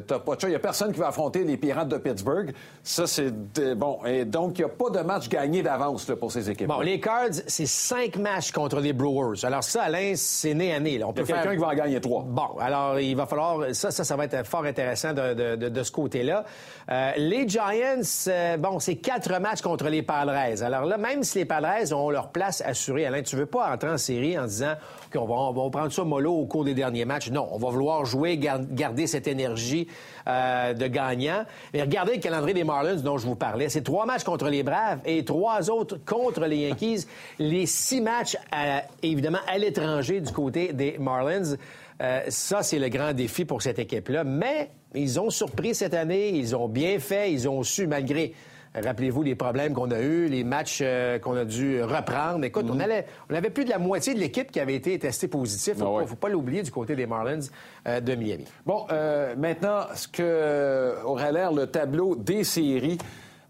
T'as 0.07 0.19
pas 0.19 0.36
Il 0.43 0.50
n'y 0.50 0.55
a 0.55 0.60
personne 0.60 0.93
qui 0.93 1.00
va 1.00 1.07
affronter 1.07 1.43
les 1.43 1.57
Pirates 1.57 1.89
de 1.89 1.98
Pittsburgh. 1.98 2.53
Ça, 2.83 3.05
c'est 3.05 3.31
bon. 3.75 4.00
Et 4.05 4.24
donc, 4.24 4.57
il 4.60 4.62
n'y 4.62 4.65
a 4.65 4.69
pas 4.69 4.89
de 4.89 5.00
match 5.00 5.27
gagné 5.27 5.62
d'avance 5.62 6.05
pour 6.19 6.31
ces 6.31 6.50
équipes. 6.50 6.67
Bon, 6.67 6.79
les 6.79 7.00
Cards, 7.00 7.33
c'est 7.48 7.65
cinq 7.65 8.15
matchs 8.17 8.51
contre 8.51 8.79
les 8.79 8.93
Brewers. 8.93 9.43
Alors, 9.43 9.63
ça, 9.63 9.83
Alain, 9.83 10.13
c'est 10.15 10.53
né 10.53 10.74
à 10.74 10.79
nez. 10.79 11.03
On 11.03 11.12
peut 11.12 11.24
quelqu'un 11.24 11.51
qui 11.51 11.57
va 11.57 11.67
en 11.67 11.75
gagner 11.75 12.00
trois. 12.00 12.24
Bon, 12.24 12.57
alors, 12.60 13.00
il 13.00 13.15
va 13.15 13.25
falloir. 13.25 13.74
Ça, 13.74 13.91
ça, 13.91 14.03
ça 14.03 14.15
va 14.15 14.25
être 14.25 14.48
fort 14.48 14.63
intéressant 14.63 15.13
de, 15.13 15.55
de, 15.55 15.69
de 15.69 15.83
ce 15.83 15.91
côté-là. 15.91 16.45
Euh, 16.93 17.12
les 17.17 17.50
Giants, 17.50 18.01
euh, 18.27 18.57
bon, 18.57 18.79
c'est 18.79 18.97
quatre 18.97 19.39
matchs 19.39 19.62
contre 19.62 19.89
les 19.89 20.03
Padres. 20.03 20.35
Alors 20.62 20.85
là, 20.85 20.97
même 20.97 21.23
si 21.23 21.39
les 21.39 21.45
Padres 21.45 21.91
ont 21.91 22.12
leur 22.12 22.29
place 22.29 22.62
assurée, 22.62 23.07
Alain, 23.07 23.23
tu 23.23 23.35
veux 23.35 23.47
pas 23.47 23.73
entrer 23.73 23.89
en 23.89 23.97
série 23.97 24.38
en 24.38 24.45
disant 24.45 24.75
qu'on 25.12 25.25
va, 25.25 25.33
on 25.33 25.53
va 25.53 25.69
prendre 25.71 25.91
ça 25.91 26.03
mollo 26.03 26.31
au 26.33 26.45
cours 26.45 26.65
des 26.65 26.75
derniers 26.75 27.05
matchs? 27.05 27.31
Non, 27.31 27.47
on 27.51 27.57
va 27.57 27.69
vouloir 27.69 28.05
jouer, 28.05 28.38
garder 28.38 29.07
cette 29.07 29.27
énergie 29.27 29.88
euh, 30.27 30.73
de 30.73 30.85
gagnant. 30.85 31.45
Mais 31.73 31.81
regardez 31.81 32.13
le 32.15 32.21
calendrier 32.21 32.53
des 32.53 32.63
Marlins 32.63 32.97
dont 32.97 33.17
je 33.17 33.25
vous 33.25 33.35
parlais. 33.35 33.69
C'est 33.69 33.81
trois 33.81 34.05
matchs 34.05 34.23
contre 34.23 34.50
les 34.50 34.62
Braves 34.62 35.00
et 35.03 35.25
trois 35.25 35.71
autres 35.71 35.97
contre 36.05 36.41
les 36.41 36.67
Yankees. 36.67 37.07
les 37.39 37.65
six 37.65 38.01
matchs, 38.01 38.38
évidemment, 39.01 39.39
à 39.47 39.57
l'étranger 39.57 40.21
du 40.21 40.31
côté 40.31 40.73
des 40.73 40.97
Marlins. 41.00 41.55
ça, 42.27 42.62
c'est 42.62 42.79
le 42.79 42.89
grand 42.89 43.13
défi 43.13 43.45
pour 43.45 43.63
cette 43.63 43.79
équipe-là. 43.79 44.23
Mais 44.23 44.69
ils 44.93 45.19
ont 45.19 45.29
surpris 45.29 45.75
cette 45.75 45.93
année, 45.93 46.29
ils 46.29 46.55
ont 46.55 46.67
bien 46.67 47.00
fait, 47.00 47.31
ils 47.31 47.47
ont 47.50 47.63
su, 47.63 47.88
malgré 47.88 48.33
Rappelez-vous 48.75 49.21
les 49.21 49.35
problèmes 49.35 49.73
qu'on 49.73 49.91
a 49.91 50.00
eus, 50.00 50.27
les 50.27 50.43
matchs 50.43 50.79
euh, 50.81 51.19
qu'on 51.19 51.35
a 51.35 51.45
dû 51.45 51.83
reprendre. 51.83 52.43
Écoute, 52.43 52.65
on, 52.69 52.73
mhm. 52.73 52.81
allait, 52.81 53.05
on 53.29 53.35
avait 53.35 53.51
plus 53.51 53.65
de 53.65 53.69
la 53.69 53.77
moitié 53.77 54.15
de 54.15 54.19
l'équipe 54.19 54.51
qui 54.51 54.59
avait 54.59 54.73
été 54.73 54.97
testée 54.97 55.27
positive. 55.27 55.75
Il 55.77 55.83
ne 55.83 56.01
ah 56.01 56.07
faut, 56.07 56.15
pas 56.15 56.29
l'oublier 56.29 56.63
du 56.63 56.71
côté 56.71 56.95
des 56.95 57.05
Marlins 57.05 57.39
euh, 57.88 58.00
de 58.00 58.15
Miami. 58.15 58.45
Bon, 58.65 58.88
euh, 58.91 59.35
maintenant, 59.35 59.81
ce 59.93 60.07
que 60.07 61.03
aurait 61.05 61.31
l'air 61.31 61.53
le 61.53 61.67
tableau 61.67 62.15
des 62.15 62.43
séries. 62.43 62.97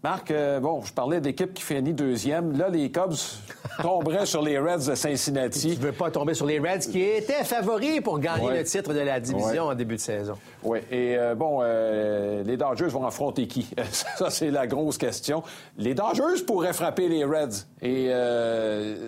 Marc, 0.04 0.32
euh, 0.32 0.60
bon, 0.60 0.82
je 0.82 0.92
parlais 0.92 1.18
d'équipe 1.18 1.54
qui 1.54 1.62
finit 1.62 1.94
deuxième. 1.94 2.58
Là, 2.58 2.68
les 2.68 2.90
Cubs 2.90 3.14
tomberaient 3.82 4.26
sur 4.26 4.42
les 4.42 4.58
Reds 4.58 4.86
de 4.86 4.94
Cincinnati. 4.94 5.76
Tu 5.76 5.82
veux 5.82 5.92
pas 5.92 6.10
tomber 6.10 6.34
sur 6.34 6.44
les 6.44 6.58
Reds 6.58 6.90
qui 6.92 7.00
étaient 7.00 7.42
favoris 7.42 8.02
pour 8.02 8.18
gagner 8.18 8.50
le 8.50 8.64
titre 8.64 8.92
de 8.92 9.00
la 9.00 9.18
division 9.18 9.64
en 9.64 9.74
début 9.74 9.94
de 9.94 10.00
saison. 10.00 10.34
Oui, 10.62 10.80
et 10.90 11.16
euh, 11.16 11.34
bon, 11.34 11.60
euh, 11.62 12.42
les 12.44 12.58
Dodgers 12.58 12.88
vont 12.88 13.06
affronter 13.06 13.46
qui? 13.46 13.70
Ça, 13.92 14.28
c'est 14.28 14.50
la 14.50 14.66
grosse 14.66 14.98
question. 14.98 15.42
Les 15.78 15.94
Dodgers 15.94 16.44
pourraient 16.46 16.74
frapper 16.74 17.08
les 17.08 17.24
Reds. 17.24 17.64
Et 17.80 18.10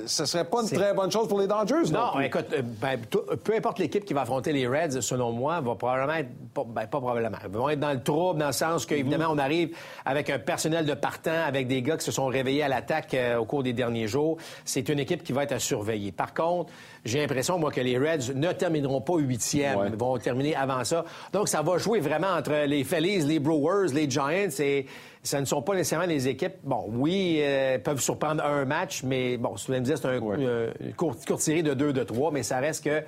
ce 0.06 0.24
serait 0.24 0.44
pas 0.44 0.62
une 0.62 0.70
très 0.70 0.94
bonne 0.94 1.10
chose 1.10 1.28
pour 1.28 1.40
les 1.40 1.46
Dodgers, 1.46 1.90
non? 1.92 2.14
Non, 2.14 2.20
écoute, 2.20 2.46
ben, 2.80 2.98
peu 3.44 3.54
importe 3.54 3.80
l'équipe 3.80 4.04
qui 4.04 4.14
va 4.14 4.22
affronter 4.22 4.52
les 4.52 4.66
Reds, 4.66 5.02
selon 5.02 5.32
moi, 5.32 5.60
va 5.60 5.74
probablement 5.74 6.14
être, 6.14 6.30
ben, 6.54 6.86
pas 6.86 7.00
probablement, 7.00 7.36
vont 7.50 7.68
être 7.68 7.80
dans 7.80 7.92
le 7.92 8.02
trouble, 8.02 8.40
dans 8.40 8.46
le 8.46 8.52
sens 8.52 8.86
qu'évidemment, 8.86 9.24
mm-hmm. 9.24 9.36
on 9.36 9.38
arrive 9.38 9.76
avec 10.04 10.30
un 10.30 10.38
personnel 10.38 10.85
de 10.86 10.94
partant 10.94 11.44
avec 11.46 11.66
des 11.66 11.82
gars 11.82 11.96
qui 11.96 12.04
se 12.04 12.12
sont 12.12 12.26
réveillés 12.26 12.62
à 12.62 12.68
l'attaque 12.68 13.14
euh, 13.14 13.36
au 13.36 13.44
cours 13.44 13.62
des 13.62 13.72
derniers 13.72 14.08
jours. 14.08 14.38
C'est 14.64 14.88
une 14.88 14.98
équipe 14.98 15.22
qui 15.22 15.32
va 15.32 15.42
être 15.42 15.52
à 15.52 15.58
surveiller. 15.58 16.12
Par 16.12 16.32
contre, 16.32 16.72
j'ai 17.04 17.20
l'impression, 17.20 17.58
moi, 17.58 17.70
que 17.70 17.80
les 17.80 17.98
Reds 17.98 18.34
ne 18.34 18.52
termineront 18.52 19.00
pas 19.00 19.16
huitième. 19.16 19.78
Ils 19.92 19.96
vont 19.96 20.16
terminer 20.18 20.56
avant 20.56 20.82
ça. 20.84 21.04
Donc, 21.32 21.48
ça 21.48 21.62
va 21.62 21.78
jouer 21.78 22.00
vraiment 22.00 22.28
entre 22.28 22.64
les 22.66 22.84
Phillies, 22.84 23.20
les 23.26 23.38
Brewers, 23.38 23.92
les 23.92 24.08
Giants 24.08 24.26
et 24.58 24.86
ça 25.22 25.40
ne 25.40 25.44
sont 25.44 25.60
pas 25.60 25.74
nécessairement 25.74 26.06
les 26.06 26.28
équipes. 26.28 26.54
Bon, 26.62 26.84
oui, 26.88 27.38
euh, 27.40 27.78
peuvent 27.78 28.00
surprendre 28.00 28.44
un 28.44 28.64
match, 28.64 29.02
mais 29.02 29.36
bon, 29.36 29.56
si 29.56 29.66
vous 29.66 29.74
me 29.74 29.80
dire, 29.80 29.98
c'est 29.98 30.06
un, 30.06 30.14
une 30.14 30.94
courte, 30.94 31.40
série 31.40 31.62
de 31.62 31.74
deux, 31.74 31.92
de 31.92 32.04
trois, 32.04 32.30
mais 32.30 32.42
ça 32.42 32.58
reste 32.58 32.84
que 32.84 33.02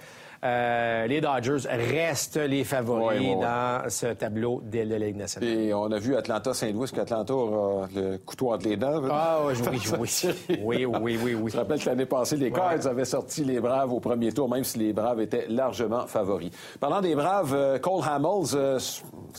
euh, 0.44 1.06
les 1.06 1.20
Dodgers 1.20 1.68
restent 1.68 2.36
les 2.36 2.62
favoris 2.62 3.36
dans 3.40 3.82
ce 3.88 4.06
tableau 4.06 4.62
de 4.64 4.80
la 4.80 4.98
Ligue 4.98 5.16
nationale. 5.16 5.48
Et 5.48 5.74
on 5.74 5.90
a 5.90 5.98
vu 5.98 6.14
Atlanta-Saint-Louis 6.16 6.90
qu'Atlanta 6.94 7.34
aura 7.34 7.88
le 7.94 8.18
couteau 8.18 8.52
entre 8.52 8.68
les 8.68 8.76
dents. 8.76 9.02
Ah 9.10 9.40
oui, 9.46 9.80
oui, 9.98 10.06
oui. 10.60 10.86
oui, 10.86 11.18
oui, 11.20 11.34
oui, 11.34 11.50
Je 11.50 11.56
rappelle 11.56 11.80
que 11.80 11.86
l'année 11.86 12.06
passée, 12.06 12.36
les 12.36 12.52
Cards 12.52 12.86
avaient 12.86 13.04
sorti 13.04 13.44
les 13.44 13.60
Braves 13.60 13.92
au 13.92 14.00
premier 14.00 14.32
tour, 14.32 14.48
même 14.48 14.64
si 14.64 14.78
les 14.78 14.92
Braves 14.92 15.20
étaient 15.20 15.46
largement 15.48 16.06
favoris. 16.06 16.50
Parlant 16.78 17.00
des 17.00 17.14
Braves, 17.14 17.54
euh, 17.54 17.78
Cole 17.78 18.02
Hamels, 18.08 18.54
euh, 18.54 18.78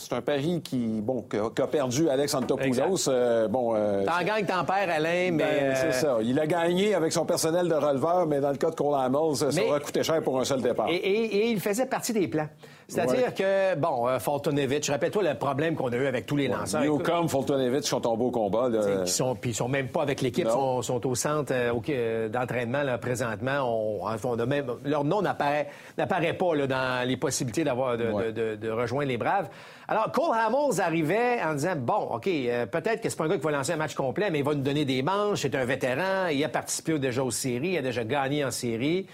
c'est 0.00 0.14
un 0.14 0.20
pari 0.20 0.60
qui, 0.62 1.00
bon, 1.00 1.22
qu'a 1.22 1.66
perdu 1.66 2.08
Alex 2.08 2.34
Antopoulos. 2.34 3.08
bon, 3.48 3.74
t'en 4.04 4.24
gagnes, 4.24 4.46
t'en 4.46 4.64
perds, 4.64 4.90
Alain, 4.90 5.30
mais... 5.32 5.44
Ben, 5.44 5.74
c'est 5.76 5.92
ça. 5.92 6.18
Il 6.22 6.38
a 6.38 6.46
gagné 6.46 6.94
avec 6.94 7.12
son 7.12 7.24
personnel 7.24 7.68
de 7.68 7.74
releveur, 7.74 8.26
mais 8.26 8.40
dans 8.40 8.50
le 8.50 8.56
cas 8.56 8.70
de 8.70 8.74
Cole 8.74 8.98
Hamels, 8.98 9.36
ça 9.36 9.64
aurait 9.66 9.80
coûté 9.80 10.02
cher 10.02 10.22
pour 10.22 10.40
un 10.40 10.44
seul 10.44 10.62
départ. 10.62 10.88
Et, 10.90 11.50
il 11.50 11.60
faisait 11.60 11.86
partie 11.86 12.12
des 12.12 12.28
plans. 12.28 12.48
C'est-à-dire 12.90 13.34
que, 13.34 13.74
bon, 13.76 14.08
euh, 14.08 14.18
Foltonevich, 14.18 14.88
rappelle-toi 14.90 15.22
le 15.22 15.34
problème 15.34 15.74
qu'on 15.76 15.92
a 15.92 15.96
eu 15.96 16.06
avec 16.06 16.26
tous 16.26 16.36
les 16.36 16.48
lanceurs. 16.48 16.82
Newcomb, 16.82 17.28
Foltonevich 17.28 17.84
sont 17.84 18.00
tombés 18.00 18.24
au 18.24 18.30
combat. 18.30 18.68
Là. 18.68 19.04
Qui 19.04 19.12
sont, 19.12 19.34
puis 19.36 19.50
ils 19.50 19.54
sont 19.54 19.68
même 19.68 19.88
pas 19.88 20.02
avec 20.02 20.20
l'équipe, 20.20 20.48
sont, 20.48 20.82
sont 20.82 21.06
au 21.06 21.14
centre 21.14 21.52
euh, 21.54 21.72
euh, 21.88 22.28
d'entraînement 22.28 22.82
présentement. 23.00 23.60
On, 23.62 24.00
on 24.24 24.46
même, 24.46 24.66
leur 24.84 25.04
nom 25.04 25.22
n'apparaît, 25.22 25.68
pas 25.96 26.54
là, 26.54 26.66
dans 26.66 27.08
les 27.08 27.16
possibilités 27.16 27.64
d'avoir 27.64 27.96
de, 27.96 28.56
de, 28.56 28.70
rejoindre 28.70 29.08
les 29.08 29.16
Braves. 29.16 29.48
Alors, 29.86 30.10
Cole 30.12 30.36
Hamels 30.36 30.80
arrivait 30.80 31.42
en 31.42 31.54
disant, 31.54 31.74
bon, 31.76 32.08
OK, 32.14 32.24
peut-être 32.24 33.00
que 33.00 33.08
c'est 33.08 33.16
pas 33.16 33.24
un 33.24 33.28
gars 33.28 33.36
qui 33.36 33.44
va 33.44 33.50
lancer 33.50 33.72
un 33.72 33.76
match 33.76 33.94
complet, 33.94 34.30
mais 34.30 34.38
il 34.38 34.44
va 34.44 34.54
nous 34.54 34.62
donner 34.62 34.84
des 34.84 35.02
manches, 35.02 35.42
c'est 35.42 35.54
un 35.54 35.64
vétéran, 35.64 36.28
il 36.30 36.42
a 36.44 36.48
participé 36.48 36.98
déjà 36.98 37.22
aux 37.22 37.30
séries, 37.30 37.70
il 37.70 37.78
a 37.78 37.82
déjà 37.82 38.04
gagné 38.04 38.44
en 38.44 38.50
série. 38.50 39.06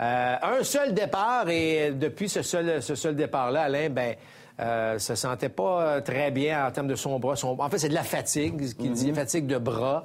Euh, 0.00 0.36
un 0.42 0.62
seul 0.62 0.94
départ 0.94 1.48
et 1.48 1.92
depuis 1.92 2.28
ce 2.28 2.42
seul, 2.42 2.82
ce 2.82 2.94
seul 2.94 3.16
départ-là, 3.16 3.62
Alain, 3.62 3.90
ben, 3.90 4.14
euh, 4.60 4.98
se 4.98 5.14
sentait 5.14 5.50
pas 5.50 6.00
très 6.00 6.32
bien 6.32 6.66
en 6.66 6.70
termes 6.72 6.88
de 6.88 6.96
son 6.96 7.20
bras. 7.20 7.34
En 7.44 7.70
fait, 7.70 7.78
c'est 7.78 7.88
de 7.88 7.94
la 7.94 8.02
fatigue, 8.02 8.66
ce 8.66 8.74
qu'il 8.74 8.90
dit, 8.90 9.10
mhm. 9.10 9.14
fatigue 9.14 9.46
de 9.46 9.56
bras. 9.56 10.02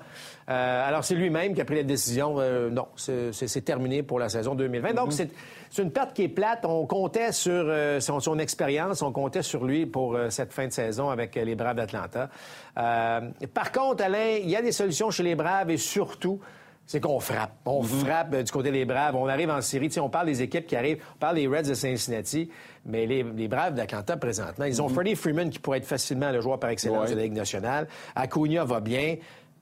Euh, 0.47 0.87
alors, 0.87 1.03
c'est 1.03 1.15
lui-même 1.15 1.55
qui 1.55 1.61
a 1.61 1.65
pris 1.65 1.77
la 1.77 1.83
décision. 1.83 2.35
Euh, 2.37 2.69
non, 2.69 2.85
c'est 2.95 3.65
terminé 3.65 4.03
pour 4.03 4.19
la 4.19 4.29
saison 4.29 4.53
2020. 4.53 4.93
Donc, 4.93 5.07
mhm. 5.07 5.27
c'est 5.71 5.81
une 5.81 5.89
perte 5.89 6.13
qui 6.13 6.23
est 6.23 6.27
plate. 6.27 6.65
On 6.65 6.85
comptait 6.85 7.31
sur 7.31 7.65
son, 7.99 8.19
son, 8.19 8.37
expérience, 8.37 9.01
on 9.01 9.11
comptait 9.11 9.41
sur 9.41 9.65
lui 9.65 9.87
pour 9.87 10.15
cette 10.29 10.53
fin 10.53 10.67
de 10.67 10.73
saison 10.73 11.09
avec 11.09 11.33
les 11.33 11.55
Braves 11.55 11.77
d'Atlanta. 11.77 12.29
par 12.75 13.71
contre, 13.71 14.03
Alain, 14.03 14.37
il 14.39 14.51
y 14.51 14.55
a 14.55 14.61
des 14.61 14.71
solutions 14.71 15.09
chez 15.09 15.23
les 15.23 15.33
Braves 15.33 15.71
et 15.71 15.77
surtout, 15.77 16.39
c'est 16.85 16.99
qu'on 16.99 17.19
frappe. 17.19 17.53
On 17.65 17.81
mhm. 17.81 17.87
frappe 17.87 18.33
euh, 18.33 18.43
du 18.43 18.51
côté 18.51 18.71
des 18.71 18.85
Braves. 18.85 19.15
On 19.15 19.27
arrive 19.27 19.49
en 19.49 19.61
série. 19.61 19.89
on 19.97 20.09
parle 20.09 20.27
des 20.27 20.41
équipes 20.41 20.67
qui 20.67 20.75
arrivent. 20.75 21.01
On 21.15 21.17
parle 21.17 21.35
des 21.35 21.47
Reds 21.47 21.63
de 21.63 21.73
Cincinnati. 21.73 22.49
Mais 22.85 23.05
les, 23.05 23.23
Braves 23.47 23.73
d'Atlanta, 23.73 24.17
présentement, 24.17 24.65
ils 24.65 24.81
ont 24.81 24.89
mhm. 24.89 24.95
Freddie 24.95 25.15
Freeman 25.15 25.49
qui 25.49 25.59
pourrait 25.59 25.77
être 25.79 25.85
facilement 25.85 26.31
le 26.31 26.41
joueur 26.41 26.59
par 26.59 26.69
excellence 26.69 27.09
de 27.09 27.15
la 27.15 27.23
Ligue 27.23 27.33
nationale. 27.33 27.87
Acuna 28.15 28.65
va 28.65 28.79
bien. 28.79 29.15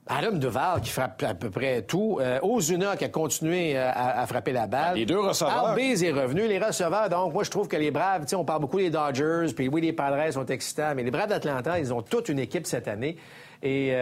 Adam 0.08 0.32
Duval 0.32 0.80
qui 0.80 0.90
frappe 0.90 1.22
à 1.22 1.34
peu 1.34 1.48
près 1.48 1.82
tout. 1.82 2.18
Euh, 2.20 2.40
Ozuna 2.42 2.96
qui 2.96 3.04
a 3.04 3.08
continué 3.08 3.78
euh, 3.78 3.88
à, 3.94 4.26
frapper 4.26 4.50
la 4.50 4.66
balle. 4.66 4.96
Les 4.96 5.06
deux 5.06 5.20
receveurs. 5.20 5.68
Albiz 5.68 6.02
est 6.02 6.10
revenu. 6.10 6.48
Les 6.48 6.58
receveurs, 6.58 7.08
donc 7.08 7.32
moi 7.32 7.44
je 7.44 7.50
trouve 7.50 7.68
que 7.68 7.76
les 7.76 7.92
Braves, 7.92 8.26
on 8.34 8.44
parle 8.44 8.60
beaucoup 8.62 8.78
des 8.78 8.90
Dodgers, 8.90 9.46
puis 9.54 9.68
oui, 9.68 9.80
les 9.80 9.92
Padres 9.92 10.32
sont 10.32 10.46
excitants, 10.46 10.94
mais 10.96 11.04
les 11.04 11.12
Braves 11.12 11.28
d'Atlanta, 11.28 11.78
ils 11.78 11.94
ont 11.94 12.02
toute 12.02 12.28
une 12.28 12.40
équipe 12.40 12.66
cette 12.66 12.88
année. 12.88 13.16
Et 13.62 13.94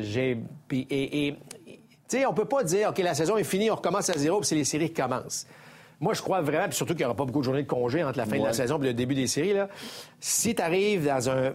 j'ai... 0.00 0.38
Et, 0.72 1.28
et, 1.28 1.36
tu 2.08 2.18
sais, 2.18 2.26
on 2.26 2.34
peut 2.34 2.44
pas 2.44 2.62
dire, 2.64 2.90
OK, 2.90 2.98
la 2.98 3.14
saison 3.14 3.36
est 3.36 3.44
finie, 3.44 3.70
on 3.70 3.76
recommence 3.76 4.10
à 4.10 4.14
zéro, 4.14 4.40
puis 4.40 4.48
c'est 4.48 4.54
les 4.54 4.64
séries 4.64 4.88
qui 4.88 5.00
commencent. 5.00 5.46
Moi, 6.00 6.12
je 6.12 6.22
crois 6.22 6.40
vraiment, 6.42 6.66
puis 6.66 6.76
surtout 6.76 6.94
qu'il 6.94 7.00
n'y 7.00 7.06
aura 7.06 7.14
pas 7.14 7.24
beaucoup 7.24 7.38
de 7.38 7.44
journées 7.44 7.62
de 7.62 7.68
congé 7.68 8.02
entre 8.04 8.18
la 8.18 8.26
fin 8.26 8.38
de 8.38 8.44
la 8.44 8.52
saison 8.52 8.78
et 8.82 8.86
le 8.86 8.94
début 8.94 9.14
des 9.14 9.26
séries, 9.26 9.54
là. 9.54 9.68
Si 10.20 10.54
tu 10.54 10.60
arrives 10.60 11.06
dans 11.06 11.30
un 11.30 11.54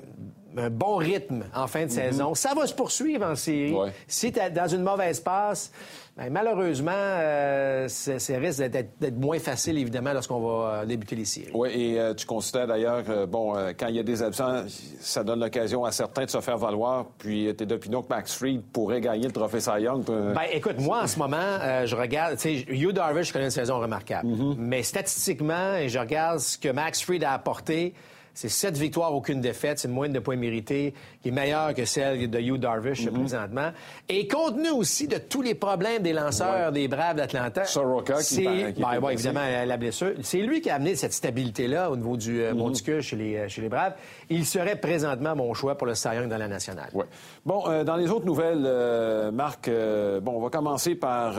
un 0.57 0.69
bon 0.69 0.97
rythme 0.97 1.43
en 1.55 1.67
fin 1.67 1.81
de 1.81 1.85
mhm. 1.85 1.89
saison. 1.89 2.35
Ça 2.35 2.53
va 2.53 2.67
se 2.67 2.73
poursuivre 2.73 3.25
en 3.25 3.35
série. 3.35 3.75
Si 4.07 4.31
tu 4.31 4.39
es 4.39 4.49
dans 4.49 4.67
une 4.67 4.83
mauvaise 4.83 5.19
passe, 5.19 5.71
ben, 6.19 6.29
malheureusement, 6.31 6.91
euh, 6.93 7.87
ça, 7.87 8.37
risque 8.37 8.61
d'être 8.63 9.17
moins 9.17 9.39
facile, 9.39 9.77
évidemment, 9.77 10.11
lorsqu'on 10.11 10.41
va 10.41 10.81
euh, 10.81 10.85
débuter 10.85 11.15
les 11.15 11.23
séries. 11.23 11.51
Oui, 11.53 11.69
et 11.73 11.97
euh, 11.97 12.13
tu 12.13 12.25
considères 12.25 12.67
d'ailleurs, 12.67 13.03
bon, 13.27 13.53
quand 13.77 13.87
il 13.87 13.95
y 13.95 13.99
a 13.99 14.03
des 14.03 14.21
absents, 14.21 14.63
ça 14.99 15.23
donne 15.23 15.39
l'occasion 15.39 15.85
à 15.85 15.93
certains 15.93 16.25
de 16.25 16.29
se 16.29 16.41
faire 16.41 16.57
valoir. 16.57 17.05
Puis 17.17 17.53
tu 17.57 17.63
es 17.63 17.65
d'opinion 17.65 18.01
que 18.01 18.09
Max 18.09 18.35
Fried 18.35 18.61
pourrait 18.73 18.99
gagner 18.99 19.27
le 19.27 19.31
trophée 19.31 19.61
Cy 19.61 19.81
Young. 19.83 20.03
Ben, 20.05 20.41
écoute, 20.51 20.79
moi, 20.79 21.03
en 21.03 21.07
ce 21.07 21.17
moment, 21.17 21.85
je 21.85 21.95
regarde, 21.95 22.35
tu 22.35 22.41
sais, 22.41 22.65
Hugh 22.67 22.91
Darvish 22.91 23.31
connaît 23.31 23.45
une 23.45 23.51
saison 23.51 23.79
remarquable. 23.79 24.27
Mhm. 24.27 24.55
Mais 24.57 24.83
statistiquement, 24.83 25.87
je 25.87 25.99
regarde 25.99 26.39
ce 26.39 26.57
que 26.57 26.69
Max 26.69 27.01
Fried 27.01 27.23
a 27.23 27.31
apporté. 27.31 27.93
C'est 28.33 28.49
sept 28.49 28.77
victoires, 28.77 29.13
aucune 29.13 29.41
défaite. 29.41 29.79
C'est 29.79 29.87
une 29.87 29.93
moyenne 29.93 30.13
de 30.13 30.19
points 30.19 30.35
mérités 30.35 30.93
qui 31.21 31.29
est 31.29 31.31
meilleure 31.31 31.73
que 31.73 31.85
celle 31.85 32.29
de 32.29 32.39
Hugh 32.39 32.57
Darvish 32.57 33.05
mm-hmm. 33.05 33.11
présentement. 33.11 33.71
Et 34.07 34.27
compte 34.27 34.55
tenu 34.55 34.69
aussi 34.69 35.07
de 35.07 35.17
tous 35.17 35.41
les 35.41 35.55
problèmes 35.55 36.03
des 36.03 36.13
lanceurs 36.13 36.71
des 36.71 36.87
Braves 36.87 37.17
d'Atlanta. 37.17 37.65
Soroka 37.65 38.21
qui, 38.21 38.35
qui 38.35 38.81
ben, 38.81 38.99
ouais, 39.01 39.13
évidemment, 39.13 39.41
la 39.65 39.77
blessure. 39.77 40.13
C'est 40.21 40.41
lui 40.41 40.61
qui 40.61 40.69
a 40.69 40.75
amené 40.75 40.95
cette 40.95 41.13
stabilité-là 41.13 41.91
au 41.91 41.95
niveau 41.95 42.17
du 42.17 42.41
euh, 42.41 42.53
chez 43.01 43.15
les, 43.15 43.35
euh, 43.35 43.47
chez 43.47 43.61
les 43.61 43.69
Braves. 43.69 43.93
Il 44.29 44.45
serait 44.45 44.75
présentement 44.75 45.35
mon 45.35 45.53
choix 45.53 45.77
pour 45.77 45.87
le 45.87 45.95
Cy 45.95 46.09
Young 46.15 46.29
dans 46.29 46.37
la 46.37 46.47
nationale. 46.47 46.89
Ouais. 46.93 47.05
Bon, 47.45 47.63
euh, 47.67 47.83
dans 47.83 47.95
les 47.95 48.09
autres 48.09 48.25
nouvelles, 48.25 48.63
euh, 48.65 49.31
Marc, 49.31 49.69
bon, 49.69 50.33
on 50.37 50.41
va 50.41 50.49
commencer 50.49 50.95
par 50.95 51.35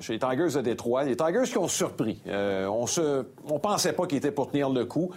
chez 0.00 0.14
les 0.14 0.18
Tigers 0.18 0.56
de 0.56 0.60
Détroit. 0.60 1.04
Les 1.04 1.16
Tigers 1.16 1.44
qui 1.44 1.58
ont 1.58 1.68
surpris. 1.68 2.20
on 2.26 2.86
se, 2.86 3.24
on 3.48 3.58
pensait 3.58 3.92
pas 3.92 4.06
qu'ils 4.06 4.18
étaient 4.18 4.30
pour 4.30 4.50
tenir 4.50 4.70
le 4.70 4.84
coup. 4.84 5.10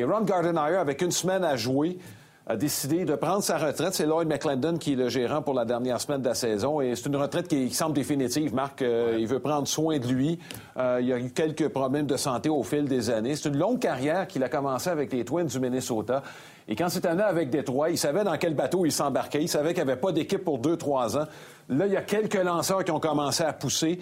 Et 0.00 0.04
Ron 0.04 0.22
Gardenhire, 0.22 0.80
avec 0.80 1.02
une 1.02 1.10
semaine 1.10 1.44
à 1.44 1.56
jouer, 1.56 1.98
a 2.46 2.56
décidé 2.56 3.04
de 3.04 3.14
prendre 3.16 3.42
sa 3.42 3.58
retraite. 3.58 3.92
C'est 3.92 4.06
Lloyd 4.06 4.26
McClendon 4.26 4.78
qui 4.78 4.94
est 4.94 4.96
le 4.96 5.10
gérant 5.10 5.42
pour 5.42 5.52
la 5.52 5.66
dernière 5.66 6.00
semaine 6.00 6.22
de 6.22 6.28
la 6.28 6.34
saison. 6.34 6.80
Et 6.80 6.96
c'est 6.96 7.04
une 7.04 7.16
retraite 7.16 7.48
qui 7.48 7.68
semble 7.68 7.94
définitive. 7.94 8.54
Marc, 8.54 8.80
euh, 8.80 9.18
il 9.20 9.26
veut 9.26 9.40
prendre 9.40 9.68
soin 9.68 9.98
de 9.98 10.06
lui. 10.06 10.38
Euh, 10.78 11.00
il 11.02 11.12
a 11.12 11.18
eu 11.18 11.28
quelques 11.32 11.68
problèmes 11.68 12.06
de 12.06 12.16
santé 12.16 12.48
au 12.48 12.62
fil 12.62 12.86
des 12.86 13.10
années. 13.10 13.36
C'est 13.36 13.50
une 13.50 13.58
longue 13.58 13.78
carrière 13.78 14.26
qu'il 14.26 14.42
a 14.42 14.48
commencé 14.48 14.88
avec 14.88 15.12
les 15.12 15.22
Twins 15.22 15.44
du 15.44 15.60
Minnesota. 15.60 16.22
Et 16.70 16.76
quand 16.76 16.88
c'est 16.88 17.04
année 17.04 17.24
avec 17.24 17.50
Détroit, 17.50 17.90
il 17.90 17.98
savait 17.98 18.22
dans 18.22 18.38
quel 18.38 18.54
bateau 18.54 18.86
il 18.86 18.92
s'embarquait. 18.92 19.42
Il 19.42 19.48
savait 19.48 19.74
qu'il 19.74 19.84
n'y 19.84 19.90
avait 19.90 20.00
pas 20.00 20.12
d'équipe 20.12 20.44
pour 20.44 20.60
deux, 20.60 20.76
trois 20.76 21.18
ans. 21.18 21.26
Là, 21.68 21.86
il 21.86 21.92
y 21.92 21.96
a 21.96 22.02
quelques 22.02 22.40
lanceurs 22.42 22.84
qui 22.84 22.92
ont 22.92 23.00
commencé 23.00 23.42
à 23.42 23.52
pousser. 23.52 23.98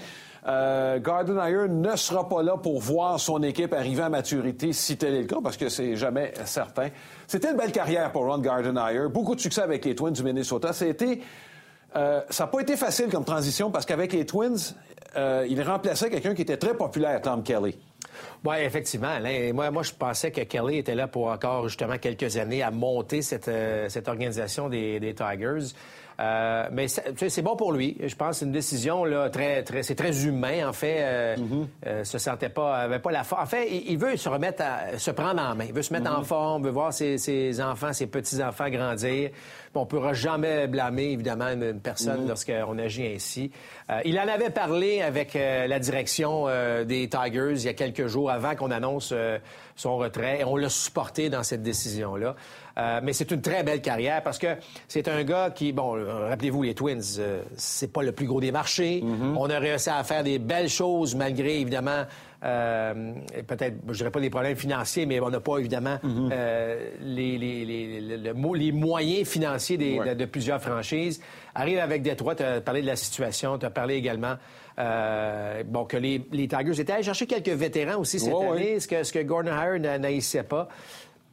Euh, 0.46 1.00
Gardenhire 1.00 1.66
ne 1.66 1.96
sera 1.96 2.28
pas 2.28 2.42
là 2.42 2.58
pour 2.58 2.78
voir 2.78 3.18
son 3.18 3.42
équipe 3.42 3.72
arriver 3.72 4.02
à 4.02 4.10
maturité 4.10 4.74
si 4.74 4.98
tel 4.98 5.14
est 5.14 5.22
le 5.22 5.26
cas, 5.26 5.38
parce 5.42 5.56
que 5.56 5.70
c'est 5.70 5.96
jamais 5.96 6.34
certain. 6.44 6.88
C'était 7.26 7.50
une 7.50 7.56
belle 7.56 7.72
carrière 7.72 8.12
pour 8.12 8.26
Ron 8.26 8.38
Gardenhire. 8.38 9.08
Beaucoup 9.08 9.34
de 9.34 9.40
succès 9.40 9.62
avec 9.62 9.86
les 9.86 9.94
Twins 9.94 10.12
du 10.12 10.22
Minnesota. 10.22 10.72
Euh, 11.96 12.20
ça 12.28 12.44
n'a 12.44 12.48
pas 12.48 12.60
été 12.60 12.76
facile 12.76 13.08
comme 13.08 13.24
transition 13.24 13.70
parce 13.70 13.86
qu'avec 13.86 14.12
les 14.12 14.26
Twins, 14.26 14.74
euh, 15.16 15.46
il 15.48 15.62
remplaçait 15.62 16.10
quelqu'un 16.10 16.34
qui 16.34 16.42
était 16.42 16.58
très 16.58 16.74
populaire, 16.74 17.22
Tom 17.22 17.42
Kelly. 17.42 17.78
Oui, 18.44 18.56
effectivement. 18.60 19.18
Moi, 19.52 19.70
moi, 19.70 19.82
je 19.82 19.92
pensais 19.92 20.30
que 20.30 20.42
Kelly 20.42 20.78
était 20.78 20.94
là 20.94 21.08
pour 21.08 21.28
encore 21.28 21.68
justement 21.68 21.98
quelques 21.98 22.36
années 22.36 22.62
à 22.62 22.70
monter 22.70 23.22
cette, 23.22 23.48
euh, 23.48 23.88
cette 23.88 24.08
organisation 24.08 24.68
des, 24.68 25.00
des 25.00 25.14
Tigers. 25.14 25.74
Euh, 26.20 26.68
mais 26.72 26.88
c'est 26.88 27.42
bon 27.42 27.54
pour 27.54 27.72
lui. 27.72 27.96
Je 28.04 28.14
pense 28.16 28.30
que 28.30 28.36
c'est 28.36 28.44
une 28.44 28.52
décision 28.52 29.04
là, 29.04 29.30
très, 29.30 29.62
très, 29.62 29.84
c'est 29.84 29.94
très 29.94 30.26
humain 30.26 30.68
en 30.68 30.72
fait. 30.72 30.96
Euh, 30.98 31.36
mm-hmm. 31.36 32.04
se 32.04 32.18
sentait 32.18 32.48
pas, 32.48 32.76
avait 32.76 32.98
pas 32.98 33.12
la 33.12 33.22
force. 33.22 33.42
En 33.42 33.46
fait, 33.46 33.68
il, 33.70 33.98
veut 33.98 34.16
se 34.16 34.28
remettre, 34.28 34.64
à, 34.64 34.98
se 34.98 35.12
prendre 35.12 35.40
en 35.40 35.54
main. 35.54 35.64
Il 35.66 35.72
veut 35.72 35.82
se 35.82 35.92
mettre 35.92 36.10
en 36.10 36.22
mm-hmm. 36.22 36.24
forme, 36.24 36.64
veut 36.64 36.70
voir 36.70 36.92
ses, 36.92 37.18
ses 37.18 37.60
enfants, 37.60 37.92
ses 37.92 38.08
petits 38.08 38.42
enfants 38.42 38.68
grandir. 38.68 39.30
On 39.74 39.82
ne 39.82 39.86
pourra 39.86 40.12
jamais 40.12 40.66
blâmer, 40.66 41.12
évidemment, 41.12 41.50
une, 41.50 41.78
personne 41.78 42.24
mm-hmm. 42.24 42.28
lorsqu'on 42.28 42.78
agit 42.78 43.06
ainsi. 43.14 43.52
Euh, 43.88 44.00
il 44.04 44.18
en 44.18 44.26
avait 44.26 44.50
parlé 44.50 45.02
avec 45.02 45.36
euh, 45.36 45.68
la 45.68 45.78
direction 45.78 46.46
des 46.84 47.08
Tigers 47.08 47.52
il 47.54 47.62
y 47.62 47.68
a 47.68 47.74
quelques 47.74 48.08
jours 48.08 48.30
avant 48.30 48.56
qu'on 48.56 48.72
annonce 48.72 49.14
son 49.76 49.96
retrait 49.96 50.40
et 50.40 50.44
on 50.44 50.56
l'a 50.56 50.68
supporté 50.68 51.30
dans 51.30 51.44
cette 51.44 51.62
décision-là. 52.78 53.00
mais 53.02 53.12
c'est 53.12 53.30
une 53.30 53.42
très 53.42 53.62
belle 53.62 53.82
carrière 53.82 54.22
parce 54.22 54.38
que 54.38 54.56
c'est 54.86 55.08
un 55.08 55.22
gars 55.24 55.50
qui, 55.50 55.72
bon, 55.72 55.96
rappelez-vous, 56.28 56.62
les 56.62 56.74
Twins, 56.74 57.02
c'est 57.56 57.92
pas 57.92 58.02
le 58.02 58.12
plus 58.12 58.26
gros 58.26 58.40
des 58.40 58.52
marchés. 58.52 59.02
Mm-hmm. 59.02 59.36
On 59.36 59.50
a 59.50 59.58
réussi 59.58 59.90
à 59.90 60.02
faire 60.04 60.24
des 60.24 60.38
belles 60.38 60.68
choses 60.68 61.14
malgré, 61.14 61.60
évidemment, 61.60 62.04
euh, 62.44 63.14
peut-être, 63.48 63.78
je 63.88 63.94
dirais 63.94 64.10
pas 64.12 64.20
des 64.20 64.30
problèmes 64.30 64.56
financiers, 64.56 65.06
mais 65.06 65.18
on 65.18 65.28
n'a 65.28 65.40
pas 65.40 65.58
évidemment 65.58 65.98
mhm. 66.02 66.30
euh, 66.32 66.90
les, 67.00 67.36
les, 67.36 67.64
les, 67.64 68.00
les, 68.16 68.72
moyens 68.72 69.26
financiers 69.28 69.76
de, 69.76 70.24
plusieurs 70.24 70.60
franchises. 70.60 71.20
Arrive 71.54 71.78
avec 71.78 72.02
Détroit, 72.02 72.36
tu 72.36 72.44
as 72.44 72.60
parlé 72.60 72.82
de 72.82 72.86
la 72.86 72.94
situation, 72.94 73.58
tu 73.58 73.66
as 73.66 73.70
parlé 73.70 73.96
également 73.96 74.34
euh, 74.78 75.64
bon, 75.66 75.84
que 75.84 75.96
les, 75.96 76.20
Tigers 76.20 76.80
étaient 76.80 76.92
allés 76.92 77.02
chercher 77.02 77.26
quelques 77.26 77.48
vétérans 77.48 77.98
aussi 77.98 78.20
cette 78.20 78.32
année, 78.32 78.78
ce, 78.78 78.86
que, 78.86 79.02
ce 79.02 79.12
que 79.12 79.18
Gordon 79.18 79.50
Hire 79.50 79.98
n'haïssait 79.98 80.44
pas. 80.44 80.68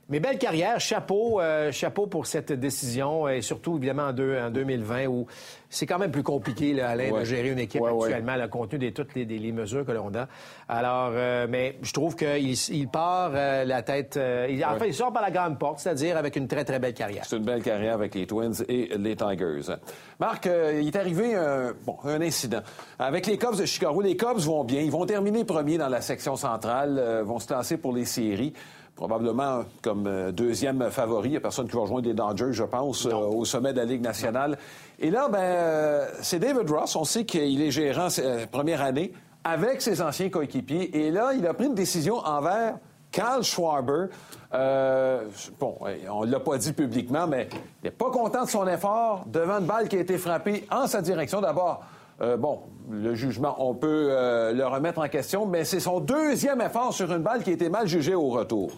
Mais 0.08 0.20
belle 0.20 0.38
carrière, 0.38 0.80
chapeau, 0.80 1.42
euh, 1.42 1.72
chapeau 1.72 2.06
pour 2.06 2.28
cette 2.28 2.52
décision 2.52 3.28
et 3.28 3.42
surtout 3.42 3.78
évidemment 3.78 4.10
en, 4.10 4.14
deux, 4.14 4.38
en 4.38 4.52
2020 4.52 5.08
où 5.08 5.26
c'est 5.68 5.88
quand 5.88 5.98
même 5.98 6.12
plus 6.12 6.22
compliqué, 6.22 6.74
là, 6.74 6.90
Alain, 6.90 7.12
de 7.12 7.24
gérer 7.24 7.50
une 7.50 7.58
équipe 7.58 7.84
actuellement, 7.84 8.36
le 8.36 8.48
contenu 8.48 8.78
de 8.78 8.90
toutes 8.92 9.16
les, 9.16 9.52
mesures 9.52 9.84
que 9.84 9.92
l'on 9.92 10.14
a. 10.14 10.28
Alors, 10.70 11.12
euh, 11.14 11.48
mais 11.50 11.78
je 11.82 11.92
trouve 11.92 12.16
qu'il 12.16 12.54
il 12.54 12.88
part 12.88 13.32
euh, 13.34 13.66
la 13.66 13.82
tête. 13.82 14.20
il, 14.48 14.64
enfin, 14.64 14.86
il 14.86 14.94
sort 14.94 15.12
par 15.12 15.24
la 15.24 15.32
grande 15.32 15.58
porte, 15.58 15.80
c'est-à-dire 15.80 16.18
avec 16.18 16.36
une 16.36 16.48
très 16.48 16.64
très 16.64 16.78
belle 16.78 16.94
carrière. 16.94 17.26
C'est 17.26 17.38
une 17.38 17.44
belle 17.44 17.64
carrière 17.64 17.96
avec 17.96 18.14
les 18.14 18.28
Twins 18.28 18.64
et 18.70 18.92
les 18.96 19.16
Tigers. 19.16 19.74
Marc, 20.20 20.46
il 20.46 20.88
est 20.88 20.96
arrivé 20.96 21.34
un, 21.34 21.74
bon, 21.84 21.98
un 22.04 22.22
incident 22.22 22.62
avec 23.00 23.26
les 23.26 23.40
Cubs 23.40 23.58
de 23.58 23.66
Chicago. 23.66 24.02
Les 24.02 24.16
Cubs 24.16 24.38
vont 24.38 24.64
bien, 24.64 24.82
ils 24.82 24.92
vont 24.92 25.08
terminer 25.08 25.46
premier 25.46 25.80
dans 25.80 25.90
la 25.90 26.02
section 26.02 26.36
centrale, 26.36 27.24
vont 27.26 27.40
se 27.40 27.52
lancer 27.52 27.78
pour 27.78 27.92
les 27.92 28.06
séries 28.06 28.54
probablement 28.96 29.64
comme 29.82 30.08
euh, 30.08 30.32
deuxième 30.32 30.90
favori. 30.90 31.30
Il 31.30 31.32
n'y 31.32 31.38
a 31.38 31.42
personne 31.42 31.68
qui 31.68 31.76
va 31.76 31.82
rejoindre 31.82 32.08
les 32.08 32.14
Dodgers, 32.14 32.54
je 32.54 32.64
pense, 32.64 33.06
euh, 33.06 33.14
au 33.14 33.46
sommet 33.46 33.74
de 33.74 33.78
la 33.78 33.86
Ligue 33.86 34.02
nationale. 34.02 34.58
Et 35.00 35.12
là, 35.12 35.28
ben, 35.30 35.40
euh, 35.40 36.08
c'est 36.22 36.40
David 36.40 36.70
Ross. 36.70 36.96
On 36.96 37.04
sait 37.04 37.26
qu'il 37.26 37.62
est 37.62 37.72
gérant 37.72 38.08
première 38.52 38.82
année 38.82 39.12
avec 39.44 39.82
ses 39.82 40.02
anciens 40.02 40.30
coéquipiers. 40.30 40.98
Et 40.98 41.12
là, 41.12 41.34
il 41.34 41.46
a 41.46 41.54
pris 41.54 41.66
une 41.66 41.76
décision 41.76 42.18
envers 42.18 42.78
Carl 43.12 43.44
Schwarber. 43.44 44.08
bon, 44.52 45.78
on 46.10 46.26
ne 46.26 46.32
l'a 46.32 46.40
pas 46.40 46.58
dit 46.58 46.74
publiquement, 46.74 47.28
mais 47.28 47.50
il 47.54 47.86
n'est 47.86 47.92
pas 47.92 48.10
content 48.10 48.46
de 48.46 48.50
son 48.50 48.68
effort 48.68 49.26
devant 49.28 49.60
une 49.60 49.66
balle 49.66 49.88
qui 49.88 49.98
a 49.98 50.00
été 50.00 50.18
frappée 50.18 50.66
en 50.72 50.88
sa 50.88 51.02
direction. 51.02 51.42
D'abord, 51.42 51.84
bon, 52.20 52.62
le 52.90 53.14
jugement, 53.16 53.56
on 53.60 53.76
peut 53.76 54.10
le 54.54 54.64
remettre 54.64 55.00
en 55.00 55.08
question, 55.08 55.46
mais 55.46 55.64
c'est 55.64 55.80
son 55.80 56.00
deuxième 56.00 56.62
effort 56.62 56.94
sur 56.94 57.12
une 57.12 57.24
balle 57.24 57.44
qui 57.44 57.50
a 57.52 57.54
été 57.54 57.70
mal 57.70 57.88
jugée 57.88 58.16
au 58.16 58.30
retour. 58.30 58.72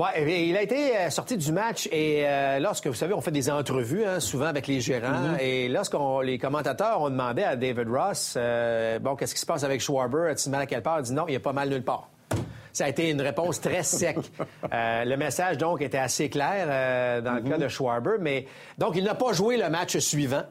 Oui, 0.00 0.48
il 0.48 0.56
a 0.56 0.62
été 0.62 0.96
euh, 0.96 1.10
sorti 1.10 1.36
du 1.36 1.52
match 1.52 1.86
et 1.92 2.22
euh, 2.24 2.58
lorsque, 2.58 2.86
vous 2.86 2.94
savez, 2.94 3.12
on 3.12 3.20
fait 3.20 3.30
des 3.30 3.50
entrevues 3.50 4.04
hein, 4.04 4.18
souvent 4.18 4.46
avec 4.46 4.66
les 4.66 4.80
gérants 4.80 5.34
mm-hmm. 5.34 5.40
et 5.40 5.68
lorsque 5.68 5.96
les 6.22 6.38
commentateurs 6.38 7.02
ont 7.02 7.10
demandé 7.10 7.42
à 7.42 7.54
David 7.54 7.88
Ross, 7.88 8.34
euh, 8.36 8.98
bon, 8.98 9.14
qu'est-ce 9.14 9.34
qui 9.34 9.40
se 9.40 9.46
passe 9.46 9.62
avec 9.62 9.82
Schwarber, 9.82 10.30
as-tu 10.30 10.48
mal 10.48 10.62
à 10.62 10.66
quelle 10.66 10.82
part? 10.82 11.00
Il 11.00 11.02
dit 11.02 11.12
non, 11.12 11.24
il 11.26 11.32
n'y 11.32 11.36
a 11.36 11.40
pas 11.40 11.52
mal 11.52 11.68
nulle 11.68 11.84
part. 11.84 12.08
Ça 12.72 12.84
a 12.84 12.88
été 12.88 13.10
une 13.10 13.20
réponse 13.20 13.60
très 13.60 13.82
sec. 13.82 14.16
le 14.72 15.16
message, 15.16 15.58
donc, 15.58 15.82
était 15.82 15.98
assez 15.98 16.30
clair 16.30 17.22
dans 17.22 17.34
le 17.34 17.42
cas 17.42 17.58
mm-hmm. 17.58 17.62
de 17.62 17.68
Schwarber, 17.68 18.16
mais 18.20 18.46
donc, 18.78 18.94
il 18.96 19.04
n'a 19.04 19.16
pas 19.16 19.32
joué 19.32 19.58
le 19.58 19.68
match 19.68 19.98
suivant. 19.98 20.44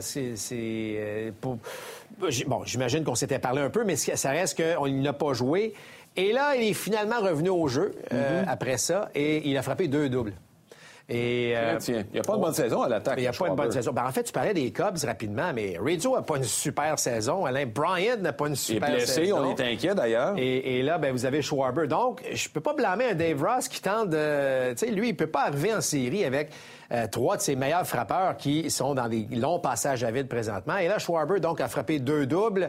C'est 0.00 1.32
pour... 1.40 1.58
Bon, 2.46 2.62
j'imagine 2.64 3.04
qu'on 3.04 3.14
s'était 3.14 3.38
parlé 3.38 3.62
un 3.62 3.70
peu, 3.70 3.84
mais 3.84 3.96
ça 3.96 4.30
reste 4.30 4.56
qu'il 4.56 5.00
n'a 5.00 5.12
pas 5.12 5.32
joué. 5.32 5.74
Et 6.16 6.32
là, 6.32 6.54
il 6.56 6.68
est 6.68 6.74
finalement 6.74 7.20
revenu 7.20 7.48
au 7.48 7.68
jeu 7.68 7.94
euh, 8.12 8.42
mhm. 8.42 8.48
après 8.48 8.76
ça 8.76 9.08
et 9.14 9.48
il 9.48 9.56
a 9.56 9.62
frappé 9.62 9.88
deux 9.88 10.08
doubles. 10.08 10.34
Et, 11.08 11.52
euh, 11.56 11.78
il 11.88 12.06
n'y 12.12 12.20
a 12.20 12.22
pas 12.22 12.36
de 12.36 12.40
bonne 12.40 12.54
saison 12.54 12.82
à 12.82 12.88
l'attaque. 12.88 13.14
Il 13.18 13.22
n'y 13.22 13.26
a 13.26 13.32
pas 13.32 13.48
de 13.48 13.54
bonne 13.54 13.72
saison. 13.72 13.92
Ben, 13.92 14.06
en 14.06 14.12
fait, 14.12 14.22
tu 14.22 14.32
parlais 14.32 14.54
des 14.54 14.70
Cubs 14.70 14.96
rapidement, 15.04 15.52
mais 15.54 15.76
Rizzo 15.82 16.14
n'a 16.14 16.22
pas 16.22 16.36
une 16.36 16.44
super 16.44 16.98
saison. 16.98 17.44
Alain 17.44 17.66
Bryant 17.66 18.18
n'a 18.20 18.32
pas 18.32 18.46
une 18.46 18.56
super 18.56 18.88
il 18.88 18.94
est 18.94 18.96
blessé, 18.98 19.32
on 19.32 19.50
est 19.50 19.60
inquiet 19.60 19.94
d'ailleurs. 19.94 20.34
Et, 20.38 20.82
là, 20.82 20.98
ben, 20.98 21.12
vous 21.12 21.26
avez 21.26 21.42
Schwarber. 21.42 21.86
Donc, 21.86 22.22
je 22.32 22.48
peux 22.48 22.60
pas 22.60 22.72
blâmer 22.72 23.10
un 23.10 23.14
Dave 23.14 23.42
Ross 23.42 23.68
qui 23.68 23.82
tente 23.82 24.10
de. 24.10 24.72
Tu 24.72 24.86
sais, 24.86 24.92
lui, 24.92 25.08
il 25.08 25.16
peut 25.16 25.26
pas 25.26 25.42
arriver 25.46 25.74
en 25.74 25.80
série 25.80 26.24
avec 26.24 26.50
euh, 26.92 27.06
trois 27.06 27.36
de 27.38 27.42
ses 27.42 27.56
meilleurs 27.56 27.86
frappeurs 27.86 28.36
qui 28.36 28.70
sont 28.70 28.94
dans 28.94 29.08
des 29.08 29.26
longs 29.32 29.58
passages 29.58 30.04
à 30.04 30.10
vide 30.10 30.28
présentement. 30.28 30.76
Et 30.76 30.88
là, 30.88 30.98
Schwarber, 30.98 31.40
donc, 31.40 31.60
a 31.60 31.68
frappé 31.68 31.98
deux 31.98 32.26
doubles. 32.26 32.68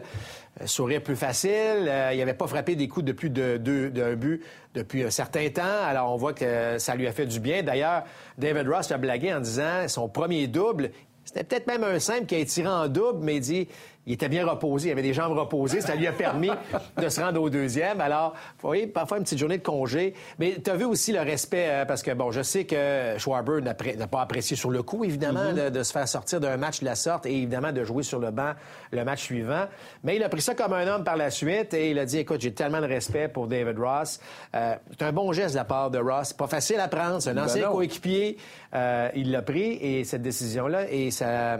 Euh, 0.60 0.66
sourire 0.66 1.02
plus 1.02 1.16
facile. 1.16 1.86
Euh, 1.86 2.10
il 2.12 2.18
n'avait 2.18 2.32
pas 2.34 2.46
frappé 2.46 2.74
des 2.74 2.88
coups 2.88 3.04
de 3.04 3.12
plus 3.12 3.28
de 3.28 3.58
deux 3.58 3.90
d'un 3.90 4.14
but 4.14 4.42
depuis 4.74 5.02
un 5.02 5.10
certain 5.10 5.48
temps. 5.50 5.82
Alors, 5.86 6.10
on 6.10 6.16
voit 6.16 6.32
que 6.32 6.78
ça 6.78 6.94
lui 6.94 7.06
a 7.06 7.12
fait 7.12 7.26
du 7.26 7.38
bien. 7.38 7.62
D'ailleurs, 7.62 8.04
David 8.38 8.66
Ross 8.68 8.90
a 8.92 8.98
blagué 8.98 9.34
en 9.34 9.40
disant 9.40 9.88
son 9.88 10.08
premier 10.08 10.46
double, 10.46 10.90
c'était 11.24 11.44
peut-être 11.44 11.66
même 11.66 11.84
un 11.84 11.98
simple 11.98 12.26
qui 12.26 12.36
a 12.36 12.44
tiré 12.44 12.68
en 12.68 12.88
double, 12.88 13.18
mais 13.22 13.36
il 13.36 13.40
dit 13.40 13.68
il 14.06 14.14
était 14.14 14.28
bien 14.28 14.46
reposé, 14.46 14.88
il 14.88 14.92
avait 14.92 15.02
des 15.02 15.14
jambes 15.14 15.36
reposées, 15.36 15.80
ça 15.80 15.94
lui 15.94 16.06
a 16.06 16.12
permis 16.12 16.50
de 17.00 17.08
se 17.08 17.20
rendre 17.20 17.40
au 17.40 17.48
deuxième. 17.48 18.00
Alors, 18.00 18.34
vous 18.60 18.68
voyez, 18.68 18.86
parfois 18.86 19.18
une 19.18 19.24
petite 19.24 19.38
journée 19.38 19.58
de 19.58 19.62
congé. 19.62 20.14
Mais 20.38 20.56
tu 20.62 20.70
as 20.70 20.76
vu 20.76 20.84
aussi 20.84 21.12
le 21.12 21.20
respect, 21.20 21.68
euh, 21.68 21.84
parce 21.84 22.02
que, 22.02 22.10
bon, 22.10 22.30
je 22.30 22.42
sais 22.42 22.64
que 22.64 23.16
Schwarber 23.18 23.60
n'a 23.62 23.74
pas 23.74 24.20
apprécié 24.20 24.56
sur 24.56 24.70
le 24.70 24.82
coup, 24.82 25.04
évidemment, 25.04 25.52
mm-hmm. 25.52 25.70
de, 25.70 25.82
se 25.82 25.92
faire 25.92 26.06
sortir 26.06 26.40
d'un 26.40 26.56
match 26.56 26.80
de 26.80 26.84
la 26.84 26.94
sorte 26.94 27.26
et 27.26 27.34
évidemment 27.34 27.72
de 27.72 27.82
jouer 27.84 28.02
sur 28.02 28.18
le 28.18 28.30
banc 28.30 28.52
le 28.92 29.04
match 29.04 29.22
suivant. 29.22 29.64
Mais 30.02 30.16
il 30.16 30.22
a 30.22 30.28
pris 30.28 30.42
ça 30.42 30.54
comme 30.54 30.72
un 30.72 30.86
homme 30.86 31.04
par 31.04 31.16
la 31.16 31.30
suite 31.30 31.72
et 31.74 31.90
il 31.90 31.98
a 31.98 32.04
dit, 32.04 32.18
écoute, 32.18 32.40
j'ai 32.40 32.52
tellement 32.52 32.80
de 32.80 32.86
respect 32.86 33.28
pour 33.28 33.46
David 33.46 33.78
Ross. 33.78 34.20
Euh, 34.54 34.74
c'est 34.90 35.04
un 35.04 35.12
bon 35.12 35.32
geste 35.32 35.54
de 35.54 35.58
la 35.58 35.64
part 35.64 35.90
de 35.90 35.98
Ross. 35.98 36.32
Pas 36.32 36.46
facile 36.46 36.80
à 36.80 36.88
prendre, 36.88 37.20
c'est 37.20 37.30
un 37.30 37.34
ben 37.34 37.44
ancien 37.44 37.68
coéquipier. 37.70 38.36
Euh, 38.74 39.08
il 39.14 39.30
l'a 39.30 39.42
pris 39.42 39.78
et 39.80 40.04
cette 40.04 40.22
décision-là, 40.22 40.90
et 40.90 41.10
ça, 41.10 41.58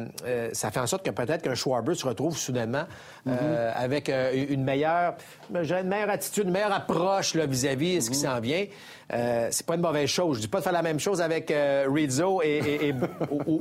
ça 0.53 0.71
fait 0.71 0.81
en 0.81 0.87
sorte 0.87 1.05
que 1.05 1.11
peut-être 1.11 1.43
qu'un 1.43 1.55
Schwarber 1.55 1.95
se 1.95 2.07
retrouve 2.07 2.34
soudainement 2.39 2.85
euh, 3.27 3.73
avec 3.75 4.09
euh, 4.09 4.47
une 4.51 4.65
meilleure, 4.65 5.15
une 5.53 5.89
meilleure 5.89 6.11
attitude, 6.11 6.45
une 6.45 6.53
meilleure 6.53 6.73
approche 6.73 7.35
vis-à-vis 7.35 7.97
de 7.97 8.01
ce 8.01 8.11
qui 8.11 8.17
s'en 8.17 8.39
vient. 8.41 8.67
Euh, 9.13 9.49
c'est 9.51 9.67
pas 9.67 9.75
une 9.75 9.81
mauvaise 9.81 10.09
chose. 10.09 10.37
Je 10.37 10.43
dis 10.43 10.49
pas 10.49 10.59
de 10.59 10.65
faire 10.65 10.73
la 10.73 10.83
même 10.83 11.01
chose 11.01 11.21
avec 11.21 11.53
Rizzo 11.87 12.43
et, 12.43 12.89
et, 12.89 12.95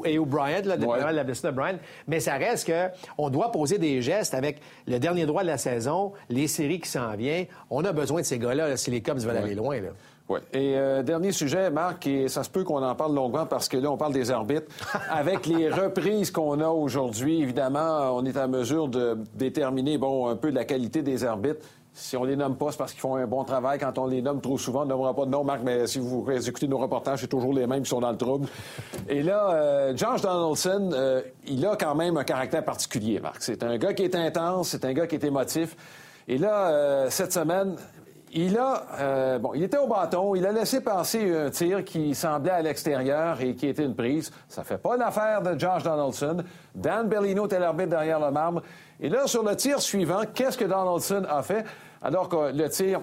et, 0.05 0.17
ou, 0.19 0.25
Bryant, 0.25 0.61
là, 0.65 0.77
de, 0.77 1.15
la 1.15 1.23
blessure 1.23 1.51
de 1.51 1.55
Bryant, 1.55 1.77
mais 2.07 2.19
ça 2.19 2.35
reste 2.35 2.67
que 2.67 2.87
on 3.17 3.29
doit 3.29 3.51
poser 3.51 3.77
des 3.77 4.01
gestes 4.01 4.33
avec 4.33 4.59
le 4.87 4.99
dernier 4.99 5.25
droit 5.25 5.43
de 5.43 5.47
la 5.47 5.57
saison, 5.57 6.13
les 6.29 6.47
séries 6.47 6.79
qui 6.79 6.89
s'en 6.89 7.15
viennent. 7.15 7.47
On 7.69 7.83
a 7.85 7.93
besoin 7.93 8.21
de 8.21 8.25
ces 8.25 8.39
gars-là 8.39 8.77
si 8.77 8.91
les 8.91 9.01
Cubs 9.01 9.19
veulent 9.19 9.37
aller 9.37 9.55
loin. 9.55 9.79
Là. 9.79 9.89
Oui. 10.29 10.39
Et 10.53 10.77
euh, 10.77 11.03
dernier 11.03 11.33
sujet, 11.33 11.69
Marc, 11.69 12.07
et 12.07 12.29
ça 12.29 12.43
se 12.43 12.49
peut 12.49 12.63
qu'on 12.63 12.81
en 12.81 12.95
parle 12.95 13.13
longuement 13.13 13.45
parce 13.45 13.67
que 13.67 13.75
là, 13.75 13.91
on 13.91 13.97
parle 13.97 14.13
des 14.13 14.31
arbitres. 14.31 14.67
Avec 15.09 15.45
les 15.45 15.69
reprises 15.69 16.31
qu'on 16.31 16.61
a 16.61 16.69
aujourd'hui, 16.69 17.41
évidemment, 17.41 18.15
on 18.15 18.23
est 18.25 18.37
à 18.37 18.47
mesure 18.47 18.87
de 18.87 19.17
déterminer, 19.35 19.97
bon, 19.97 20.29
un 20.29 20.37
peu 20.37 20.49
la 20.49 20.63
qualité 20.63 21.01
des 21.01 21.25
arbitres. 21.25 21.65
Si 21.95 22.17
on 22.17 22.23
les 22.23 22.35
nomme 22.35 22.55
pas, 22.55 22.71
c'est 22.71 22.77
parce 22.77 22.91
qu'ils 22.93 23.01
font 23.01 23.17
un 23.17 23.27
bon 23.27 23.43
travail. 23.43 23.77
Quand 23.77 23.97
on 23.99 24.07
les 24.07 24.21
nomme 24.21 24.41
trop 24.41 24.57
souvent, 24.57 24.81
on 24.81 24.85
nommera 24.85 25.13
pas 25.13 25.25
de 25.25 25.29
nom, 25.29 25.43
Marc, 25.43 25.61
mais 25.63 25.85
si 25.85 25.99
vous 25.99 26.25
écoutez 26.31 26.67
nos 26.67 26.79
reportages, 26.79 27.19
c'est 27.19 27.27
toujours 27.27 27.53
les 27.53 27.67
mêmes 27.67 27.83
qui 27.83 27.89
sont 27.89 27.99
dans 27.99 28.09
le 28.09 28.17
trouble. 28.17 28.47
Et 29.07 29.21
là, 29.21 29.51
euh, 29.51 29.95
Josh 29.95 30.21
Donaldson, 30.21 30.89
euh, 30.93 31.21
il 31.45 31.63
a 31.67 31.75
quand 31.75 31.93
même 31.93 32.17
un 32.17 32.23
caractère 32.23 32.63
particulier, 32.63 33.19
Marc. 33.19 33.43
C'est 33.43 33.61
un 33.61 33.77
gars 33.77 33.93
qui 33.93 34.03
est 34.03 34.15
intense, 34.15 34.69
c'est 34.69 34.85
un 34.85 34.93
gars 34.93 35.05
qui 35.05 35.15
est 35.15 35.23
émotif. 35.23 35.75
Et 36.27 36.37
là, 36.37 37.09
cette 37.09 37.33
semaine, 37.33 37.75
il 38.33 38.57
a, 38.57 38.83
euh, 38.99 39.39
bon, 39.39 39.51
il 39.53 39.63
était 39.63 39.77
au 39.77 39.87
bâton, 39.87 40.35
il 40.35 40.45
a 40.45 40.51
laissé 40.51 40.81
passer 40.81 41.35
un 41.35 41.49
tir 41.49 41.83
qui 41.83 42.15
semblait 42.15 42.51
à 42.51 42.61
l'extérieur 42.61 43.39
et 43.41 43.55
qui 43.55 43.67
était 43.67 43.85
une 43.85 43.95
prise. 43.95 44.31
Ça 44.47 44.63
fait 44.63 44.77
pas 44.77 44.97
l'affaire 44.97 45.41
de 45.41 45.57
Josh 45.57 45.83
Donaldson. 45.83 46.37
Dan 46.73 47.07
Bellino 47.07 47.45
était 47.45 47.59
l'arbitre 47.59 47.89
derrière 47.89 48.19
le 48.19 48.31
marbre. 48.31 48.63
Et 48.99 49.09
là, 49.09 49.27
sur 49.27 49.43
le 49.43 49.55
tir 49.55 49.81
suivant, 49.81 50.21
qu'est-ce 50.33 50.57
que 50.57 50.65
Donaldson 50.65 51.23
a 51.29 51.43
fait? 51.43 51.63
Alors 52.01 52.27
que 52.27 52.51
le 52.51 52.69
tir 52.69 53.01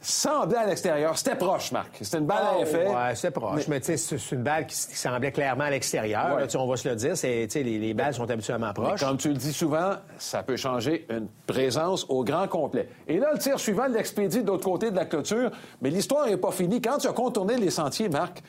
semblait 0.00 0.58
à 0.58 0.66
l'extérieur. 0.66 1.16
C'était 1.18 1.34
proche, 1.34 1.72
Marc. 1.72 1.98
C'était 2.00 2.18
une 2.18 2.26
balle 2.26 2.42
à 2.42 2.52
ah, 2.56 2.62
effet. 2.62 2.86
Oui, 2.88 2.94
c'était 3.14 3.30
proche. 3.30 3.66
Mais, 3.68 3.80
c'est 3.82 4.32
une 4.32 4.42
balle 4.42 4.66
qui, 4.66 4.76
semblait 4.76 5.32
clairement 5.32 5.64
à 5.64 5.70
l'extérieur. 5.70 6.38
on 6.54 6.66
va 6.66 6.76
se 6.76 6.88
le 6.88 6.94
dire. 6.94 7.14
Les, 7.22 7.78
les 7.78 7.94
balles 7.94 8.14
sont 8.14 8.30
habituellement 8.30 8.72
proches. 8.72 9.00
comme 9.00 9.16
tu 9.16 9.28
le 9.28 9.34
dis 9.34 9.52
souvent, 9.52 9.94
ça 10.18 10.42
peut 10.42 10.56
changer 10.56 11.06
une 11.10 11.28
présence 11.46 12.06
au 12.08 12.24
grand 12.24 12.46
complet. 12.48 12.88
Et 13.06 13.18
là, 13.18 13.30
le 13.32 13.38
tir 13.38 13.58
suivant 13.58 13.86
l'expédie 13.86 14.42
de 14.42 14.46
l'autre 14.46 14.64
côté 14.64 14.90
de 14.90 14.96
la 14.96 15.04
clôture. 15.04 15.50
Mais 15.82 15.90
l'histoire 15.90 16.26
n'est 16.26 16.36
pas 16.36 16.52
finie. 16.52 16.80
Quand 16.80 16.98
tu 16.98 17.08
as 17.08 17.12
contourné 17.12 17.56
les 17.56 17.70
sentiers, 17.70 18.08
Marc, 18.08 18.42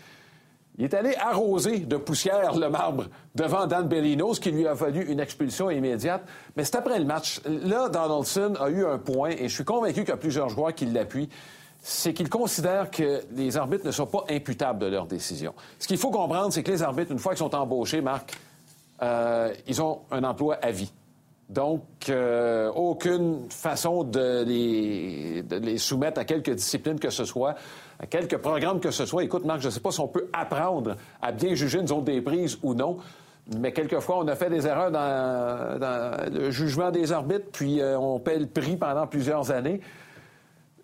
Il 0.80 0.86
est 0.86 0.94
allé 0.94 1.14
arroser 1.18 1.80
de 1.80 1.98
poussière 1.98 2.56
le 2.56 2.70
marbre 2.70 3.08
devant 3.36 3.68
Dan 3.68 3.88
Bellino, 3.88 4.34
ce 4.34 4.40
qui 4.40 4.50
lui 4.50 4.66
a 4.66 4.74
valu 4.74 5.06
une 5.12 5.20
expulsion 5.20 5.70
immédiate. 5.70 6.24
Mais 6.56 6.64
c'est 6.64 6.78
après 6.78 6.98
le 6.98 7.06
match. 7.06 7.42
Là, 7.46 7.90
Donaldson 7.90 8.54
a 8.60 8.70
eu 8.70 8.86
un 8.86 8.98
point, 8.98 9.32
et 9.32 9.50
je 9.50 9.54
suis 9.54 9.66
convaincu 9.66 10.02
qu'il 10.02 10.10
y 10.10 10.14
a 10.14 10.18
plusieurs 10.18 10.48
joueurs 10.50 10.74
qui 10.74 10.86
l'appuient 10.86 11.30
c'est 11.82 12.14
qu'il 12.14 12.30
considère 12.30 12.92
que 12.92 13.22
les 13.32 13.56
arbitres 13.58 13.86
ne 13.86 13.92
sont 13.92 14.06
pas 14.06 14.26
imputables 14.30 14.80
de 14.80 14.88
leurs 14.88 15.06
décisions. 15.06 15.54
Ce 15.80 15.88
qu'il 15.88 15.98
faut 15.98 16.12
comprendre, 16.12 16.52
c'est 16.52 16.64
que 16.64 16.72
les 16.72 16.84
arbitres, 16.84 17.12
une 17.12 17.20
fois 17.20 17.32
qu'ils 17.32 17.40
sont 17.40 17.56
embauchés, 17.56 18.02
Marc, 18.02 18.38
euh, 19.02 19.54
ils 19.68 19.82
ont 19.82 20.00
un 20.12 20.24
emploi 20.24 20.56
à 20.62 20.72
vie. 20.72 20.92
Donc, 21.50 21.82
euh, 22.10 22.70
aucune 22.72 23.50
façon 23.50 24.04
de 24.04 24.44
les, 24.46 25.42
de 25.42 25.56
les, 25.56 25.78
soumettre 25.78 26.20
à 26.20 26.26
quelque 26.26 26.52
discipline 26.52 27.00
que 27.00 27.10
ce 27.10 27.26
soit, 27.26 27.56
quelque 28.08 28.36
programme 28.36 28.80
que 28.80 28.92
ce 28.92 29.06
soit. 29.06 29.24
Écoute, 29.24 29.46
Marc, 29.46 29.62
je 29.62 29.68
ne 29.68 29.72
sais 29.72 29.80
pas 29.80 29.92
si 29.92 30.00
on 30.00 30.08
peut 30.08 30.30
apprendre 30.34 30.96
à 31.22 31.32
bien 31.32 31.54
juger 31.54 31.80
une 31.80 31.88
zone 31.88 32.04
des 32.04 32.22
prises 32.22 32.58
ou 32.64 32.74
non, 32.74 32.98
mais 33.58 33.72
quelquefois, 33.72 34.20
on 34.20 34.28
a 34.28 34.36
fait 34.36 34.50
des 34.50 34.68
erreurs 34.68 34.92
dans, 34.92 35.80
dans 35.80 36.32
le 36.32 36.52
jugement 36.52 36.92
des 36.92 37.12
arbitres, 37.12 37.48
puis 37.52 37.82
euh, 37.82 37.98
on 37.98 38.20
paie 38.20 38.38
le 38.38 38.48
prix 38.48 38.78
pendant 38.78 39.08
plusieurs 39.08 39.52
années. 39.52 39.82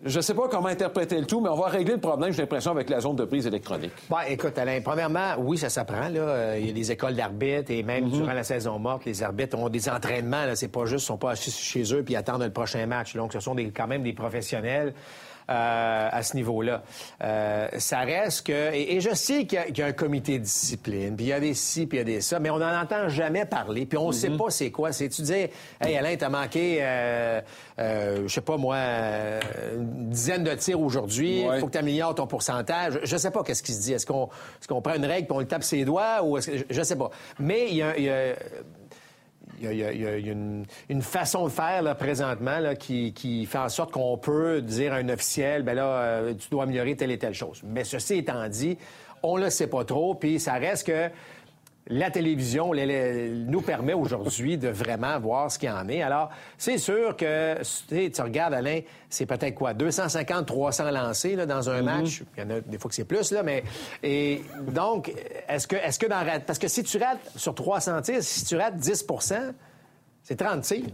Je 0.04 0.16
ne 0.16 0.22
sais 0.22 0.34
pas 0.34 0.46
comment 0.48 0.68
interpréter 0.68 1.18
le 1.18 1.26
tout, 1.26 1.40
mais 1.40 1.48
on 1.48 1.56
va 1.56 1.68
régler 1.68 1.94
le 1.94 2.00
problème, 2.00 2.30
j'ai 2.30 2.42
l'impression, 2.42 2.70
avec 2.70 2.90
la 2.90 3.00
zone 3.00 3.16
de 3.16 3.24
prise 3.24 3.46
électronique. 3.46 3.92
Bon, 4.10 4.16
écoute, 4.28 4.58
Alain, 4.58 4.80
premièrement, 4.84 5.34
oui, 5.38 5.56
ça 5.56 5.70
s'apprend. 5.70 6.08
Là. 6.08 6.20
Euh, 6.20 6.58
il 6.60 6.66
y 6.66 6.70
a 6.70 6.72
des 6.72 6.92
écoles 6.92 7.14
d'arbitres 7.14 7.70
et 7.70 7.82
même 7.82 8.04
mhm. 8.04 8.10
durant 8.10 8.32
la 8.34 8.44
saison 8.44 8.78
morte, 8.78 9.06
les 9.06 9.22
arbitres 9.22 9.58
ont 9.58 9.68
des 9.70 9.88
entraînements. 9.88 10.44
C'est 10.54 10.68
pas 10.68 10.84
juste, 10.84 11.04
ils 11.04 11.06
sont 11.06 11.16
pas 11.16 11.30
assis 11.30 11.50
chez 11.50 11.94
eux 11.94 12.02
puis 12.02 12.14
attendent 12.14 12.42
le 12.42 12.52
prochain 12.52 12.84
match. 12.86 13.16
Donc, 13.16 13.32
ce 13.32 13.40
sont 13.40 13.54
des, 13.54 13.70
quand 13.70 13.86
même 13.86 14.02
des 14.02 14.12
professionnels. 14.12 14.92
Euh, 15.48 16.08
à 16.10 16.24
ce 16.24 16.34
niveau-là. 16.34 16.82
Euh, 17.22 17.68
ça 17.78 18.00
reste 18.00 18.48
que... 18.48 18.74
Et, 18.74 19.00
je 19.00 19.14
sais 19.14 19.46
qu'il 19.46 19.78
y, 19.78 19.82
a 19.82 19.86
un 19.86 19.92
comité 19.92 20.40
de 20.40 20.42
discipline, 20.42 21.14
puis 21.14 21.26
il 21.26 21.28
y 21.28 21.32
a 21.32 21.38
des 21.38 21.54
ci, 21.54 21.86
puis 21.86 21.98
il 21.98 22.00
y 22.00 22.02
a 22.02 22.04
des 22.04 22.20
ça, 22.20 22.40
mais 22.40 22.50
on 22.50 22.58
n'en 22.58 22.80
entend 22.80 23.08
jamais 23.08 23.44
parler, 23.44 23.86
puis 23.86 23.96
on 23.96 24.08
ne 24.08 24.12
sait 24.12 24.28
mhm. 24.28 24.38
pas 24.38 24.50
c'est 24.50 24.72
quoi. 24.72 24.90
C'est 24.90 25.08
tu 25.08 25.22
dis, 25.22 25.46
hey 25.80 25.96
Alain, 25.96 26.16
t'as 26.16 26.30
manqué, 26.30 26.78
euh, 26.80 27.40
euh, 27.78 28.22
je 28.26 28.34
sais 28.34 28.40
pas 28.40 28.56
moi, 28.56 28.76
une 29.76 30.10
dizaine 30.10 30.42
de 30.42 30.52
tirs 30.54 30.80
aujourd'hui, 30.80 31.42
il 31.42 31.60
faut 31.60 31.66
que 31.66 31.72
tu 31.72 31.78
améliores 31.78 32.16
ton 32.16 32.26
pourcentage. 32.26 32.98
Je 33.04 33.16
sais 33.16 33.30
pas 33.30 33.44
qu'est-ce 33.44 33.62
qui 33.62 33.72
se 33.72 33.82
dit. 33.82 33.92
Est-ce 33.92 34.06
qu'on 34.06 34.26
est 34.26 34.66
qu'on 34.66 34.82
prend 34.82 34.94
une 34.94 35.06
règle 35.06 35.28
puis 35.28 35.36
on 35.36 35.40
le 35.40 35.46
tape 35.46 35.62
ses 35.62 35.84
doigts 35.84 36.24
ou 36.24 36.38
est-ce 36.38 36.50
que... 36.50 36.66
Je 36.68 36.82
sais 36.82 36.96
pas. 36.96 37.10
Mais 37.38 37.68
il 37.68 37.76
y 37.76 37.82
a, 37.82 37.96
il 37.96 38.04
y 38.04 38.10
a 38.10 38.34
il 39.60 39.72
y 39.72 39.84
a, 39.84 40.16
une, 40.16 40.64
façon 41.00 41.44
de 41.44 41.50
faire 41.50 41.82
là, 41.82 41.94
présentement 41.94 42.58
là, 42.58 42.74
qui, 42.74 43.46
fait 43.46 43.58
en 43.58 43.68
sorte 43.68 43.92
qu'on 43.92 44.16
peut 44.18 44.60
dire 44.60 44.92
à 44.92 44.96
un 44.96 45.08
officiel, 45.08 45.62
ben 45.62 45.74
là, 45.74 45.84
euh, 45.84 46.34
tu 46.34 46.48
dois 46.50 46.64
améliorer 46.64 46.96
telle 46.96 47.10
et 47.10 47.18
telle 47.18 47.34
chose. 47.34 47.62
Mais 47.64 47.84
ceci 47.84 48.14
étant 48.14 48.48
dit, 48.48 48.78
on 49.22 49.36
le 49.36 49.50
sait 49.50 49.66
pas 49.66 49.84
trop, 49.84 50.14
puis 50.14 50.38
ça 50.38 50.54
reste 50.54 50.86
que 50.86 51.10
la 51.88 52.10
télévision 52.10 52.72
nous 52.74 53.60
permet 53.60 53.94
aujourd'hui 53.94 54.58
de 54.58 54.68
vraiment 54.68 55.18
voir 55.20 55.50
ce 55.50 55.58
qu'il 55.58 55.68
y 55.68 55.72
en 55.72 55.88
est. 55.88 56.02
Alors, 56.02 56.30
c'est 56.58 56.78
sûr 56.78 57.16
que, 57.16 57.56
tu 57.88 58.22
regardes, 58.22 58.54
Alain, 58.54 58.80
c'est 59.08 59.26
peut-être 59.26 59.54
quoi, 59.54 59.72
250, 59.72 60.46
300 60.46 60.90
lancés 60.90 61.36
là, 61.36 61.46
dans 61.46 61.70
un 61.70 61.80
mm-hmm. 61.80 61.84
match. 61.84 62.22
Il 62.36 62.42
y 62.42 62.46
en 62.46 62.50
a 62.50 62.60
des 62.60 62.78
fois 62.78 62.88
que 62.88 62.94
c'est 62.94 63.04
plus, 63.04 63.30
là, 63.30 63.42
mais... 63.42 63.62
Et 64.02 64.42
donc, 64.68 65.12
est-ce 65.48 65.66
que, 65.66 65.76
est-ce 65.76 65.98
que 65.98 66.06
dans... 66.06 66.24
Parce 66.44 66.58
que 66.58 66.68
si 66.68 66.82
tu 66.82 66.98
rates 66.98 67.30
sur 67.36 67.54
300 67.54 68.02
tirs, 68.02 68.22
si 68.22 68.44
tu 68.44 68.56
rates 68.56 68.76
10% 68.76 69.52
c'est 70.26 70.34
30 70.34 70.62
tirs. 70.62 70.86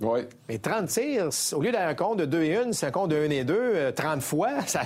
Oui. 0.00 0.20
Mais 0.48 0.58
30 0.58 0.88
tirs, 0.88 1.28
au 1.52 1.62
lieu 1.62 1.70
d'un 1.70 1.94
compte 1.94 2.18
de 2.18 2.24
2 2.24 2.42
et 2.42 2.56
1, 2.56 2.72
c'est 2.72 2.86
un 2.86 2.90
compte 2.90 3.10
de 3.10 3.16
1 3.16 3.30
et 3.30 3.44
2, 3.44 3.92
30 3.92 4.16
euh, 4.16 4.20
fois, 4.20 4.50
ça, 4.66 4.82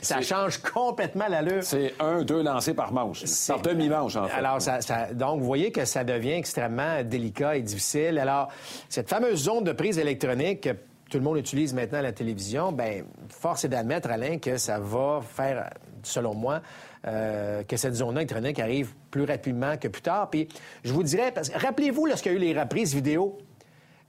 ça 0.00 0.20
change 0.22 0.58
complètement 0.58 1.28
l'allure. 1.28 1.62
C'est 1.62 1.94
un, 2.00 2.22
deux 2.22 2.42
lancés 2.42 2.74
par 2.74 2.92
manche, 2.92 3.24
par 3.46 3.60
demi-manche, 3.60 4.16
en 4.16 4.26
fait. 4.26 4.34
Alors, 4.34 4.60
ça, 4.62 4.80
donc, 5.12 5.40
vous 5.40 5.46
voyez 5.46 5.70
que 5.70 5.84
ça 5.84 6.04
devient 6.04 6.32
extrêmement 6.32 7.02
délicat 7.04 7.56
et 7.56 7.62
difficile. 7.62 8.18
Alors, 8.18 8.48
cette 8.88 9.08
fameuse 9.08 9.44
zone 9.44 9.64
de 9.64 9.72
prise 9.72 9.98
électronique 9.98 10.62
que 10.62 10.70
tout 11.10 11.18
le 11.18 11.24
monde 11.24 11.36
utilise 11.36 11.74
maintenant 11.74 11.98
à 11.98 12.02
la 12.02 12.12
télévision, 12.12 12.72
ben 12.72 13.04
force 13.28 13.66
est 13.66 13.68
d'admettre, 13.68 14.10
Alain, 14.10 14.38
que 14.38 14.56
ça 14.56 14.78
va 14.78 15.20
faire, 15.22 15.68
selon 16.02 16.34
moi, 16.34 16.62
euh, 17.06 17.62
que 17.64 17.76
cette 17.76 17.94
zone 17.94 18.16
électronique 18.16 18.58
arrive 18.58 18.94
plus 19.10 19.24
rapidement 19.24 19.76
que 19.76 19.88
plus 19.88 20.00
tard. 20.00 20.30
Puis, 20.30 20.48
je 20.84 20.92
vous 20.92 21.02
dirais, 21.02 21.30
parce 21.30 21.50
rappelez-vous 21.50 22.06
lorsqu'il 22.06 22.32
y 22.32 22.34
a 22.34 22.38
eu 22.38 22.40
les 22.40 22.58
reprises 22.58 22.94
vidéo 22.94 23.36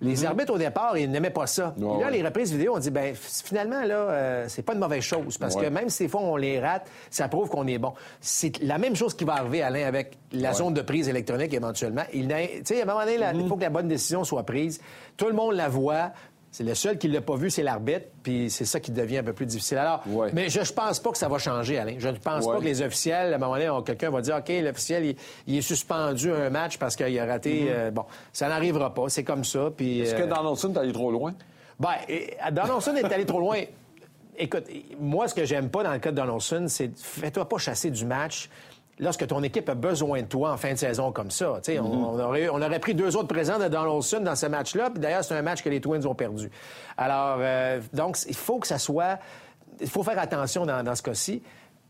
les 0.04 0.22
mhm. 0.22 0.26
arbitres, 0.26 0.54
au 0.54 0.58
départ, 0.58 0.98
ils 0.98 1.10
n'aimaient 1.10 1.30
pas 1.30 1.48
ça. 1.48 1.74
là, 1.78 2.10
les 2.10 2.22
reprises 2.22 2.52
vidéo, 2.52 2.74
on 2.76 2.80
dit, 2.80 2.92
ben 2.92 3.16
finalement, 3.16 3.84
là, 3.84 3.96
euh, 3.96 4.46
c'est 4.48 4.62
pas 4.62 4.74
une 4.74 4.80
mauvaise 4.80 5.04
chose. 5.04 5.38
Parce 5.38 5.56
que 5.56 5.66
même 5.66 5.90
si 5.90 6.04
des 6.04 6.10
fois 6.10 6.22
on 6.22 6.36
les 6.36 6.60
rate, 6.60 6.88
ça 7.10 7.28
prouve 7.28 7.50
qu'on 7.50 7.66
est 7.68 7.78
bon. 7.78 7.94
C'est 8.20 8.62
la 8.62 8.78
même 8.78 8.96
chose 8.96 9.14
qui 9.14 9.24
va 9.24 9.36
arriver, 9.36 9.62
Alain, 9.62 9.86
avec 9.86 10.18
la 10.32 10.54
zone 10.54 10.74
de 10.74 10.82
prise 10.82 11.08
électronique 11.08 11.54
éventuellement. 11.54 12.04
Il, 12.14 12.32
à 12.32 12.38
un 12.38 12.86
moment 12.86 13.00
donné, 13.00 13.18
il 13.34 13.40
mhm. 13.40 13.48
faut 13.48 13.56
que 13.56 13.62
la 13.62 13.70
bonne 13.70 13.88
décision 13.88 14.24
soit 14.24 14.44
prise. 14.44 14.82
Tout 15.18 15.28
le 15.28 15.34
monde 15.34 15.56
la 15.56 15.70
voit. 15.70 16.12
C'est 16.54 16.64
le 16.64 16.76
seul 16.76 17.00
qui 17.00 17.10
ne 17.10 17.16
l'a 17.16 17.22
pas 17.22 17.36
vu, 17.36 17.50
c'est 17.50 17.64
l'arbitre, 17.64 18.06
puis 18.22 18.48
c'est 18.52 18.66
ça 18.66 18.80
qui 18.80 18.92
devient 18.92 19.18
un 19.18 19.24
peu 19.24 19.34
plus 19.34 19.48
difficile. 19.48 19.80
Alors, 19.80 20.04
mais 20.34 20.50
je 20.50 20.60
ne 20.60 20.66
pense 20.66 21.00
pas 21.00 21.12
que 21.12 21.18
ça 21.18 21.28
va 21.28 21.40
changer, 21.40 21.80
Alain. 21.80 21.96
Je 21.98 22.08
ne 22.08 22.16
pense 22.16 22.46
pas 22.46 22.60
que 22.60 22.64
les 22.64 22.84
officiels, 22.84 23.34
à 23.34 23.38
un 23.38 23.40
moment 23.40 23.58
donné, 23.58 23.72
quelqu'un 23.84 24.12
va 24.12 24.22
dire, 24.22 24.36
OK, 24.36 24.54
l'officiel, 24.62 25.16
il, 25.48 25.58
est 25.58 25.62
suspendu 25.62 26.32
un 26.32 26.52
match 26.52 26.78
parce 26.78 26.96
qu'il 26.96 27.18
a 27.18 27.26
raté. 27.26 27.64
Mm-hmm. 27.64 27.70
Euh, 27.70 27.92
bon, 27.92 28.06
ça 28.32 28.50
n'arrivera 28.50 28.94
pas, 28.94 29.10
c'est 29.10 29.24
comme 29.24 29.44
ça. 29.44 29.72
Puis, 29.76 30.02
Est-ce 30.02 30.14
que 30.14 30.22
euh, 30.22 30.28
Donaldson 30.28 30.72
est 30.76 30.78
allé 30.78 30.94
trop 30.94 31.10
loin? 31.10 31.34
Ben, 31.80 31.96
Donaldson 32.52 32.96
est 32.98 33.12
allé 33.12 33.26
trop 33.26 33.40
loin. 33.40 33.58
Écoute, 34.38 34.66
moi, 35.00 35.28
ce 35.28 35.34
que 35.34 35.46
j'aime 35.46 35.70
pas 35.70 35.82
dans 35.82 35.94
le 35.94 36.00
cas 36.00 36.12
de 36.12 36.18
Donaldson, 36.18 36.66
c'est 36.68 36.92
fais-toi 36.96 37.50
pas 37.50 37.58
chasser 37.58 37.90
du 37.90 38.06
match 38.06 38.48
lorsque 39.00 39.26
ton 39.28 39.42
équipe 39.44 39.70
a 39.70 39.76
besoin 39.76 40.22
de 40.22 40.28
toi 40.28 40.52
en 40.52 40.58
fin 40.58 40.74
de 40.74 40.78
saison 40.78 41.12
comme 41.12 41.32
ça. 41.32 41.60
on, 41.70 42.20
aurait, 42.20 42.50
on, 42.50 42.62
aurait, 42.62 42.80
pris 42.80 42.94
deux 42.94 43.16
autres 43.16 43.28
présents 43.28 43.60
de 43.60 43.68
Donaldson 43.68 44.20
dans 44.20 44.36
ce 44.36 44.46
match-là, 44.46 44.90
d'ailleurs, 44.90 45.24
c'est 45.24 45.36
un 45.36 45.42
match 45.42 45.64
que 45.64 45.70
les 45.70 45.82
Twins 45.82 46.06
ont 46.06 46.16
perdu. 46.16 46.50
Alors, 46.98 47.38
euh, 47.40 47.82
donc, 47.94 48.18
il 48.28 48.36
faut 48.36 48.60
que 48.60 48.68
ça 48.68 48.78
soit... 48.78 49.20
Il 49.82 49.90
faut 49.90 50.04
faire 50.04 50.20
attention 50.20 50.66
dans, 50.66 50.84
dans 50.84 50.96
ce 50.96 51.02
cas-ci. 51.02 51.42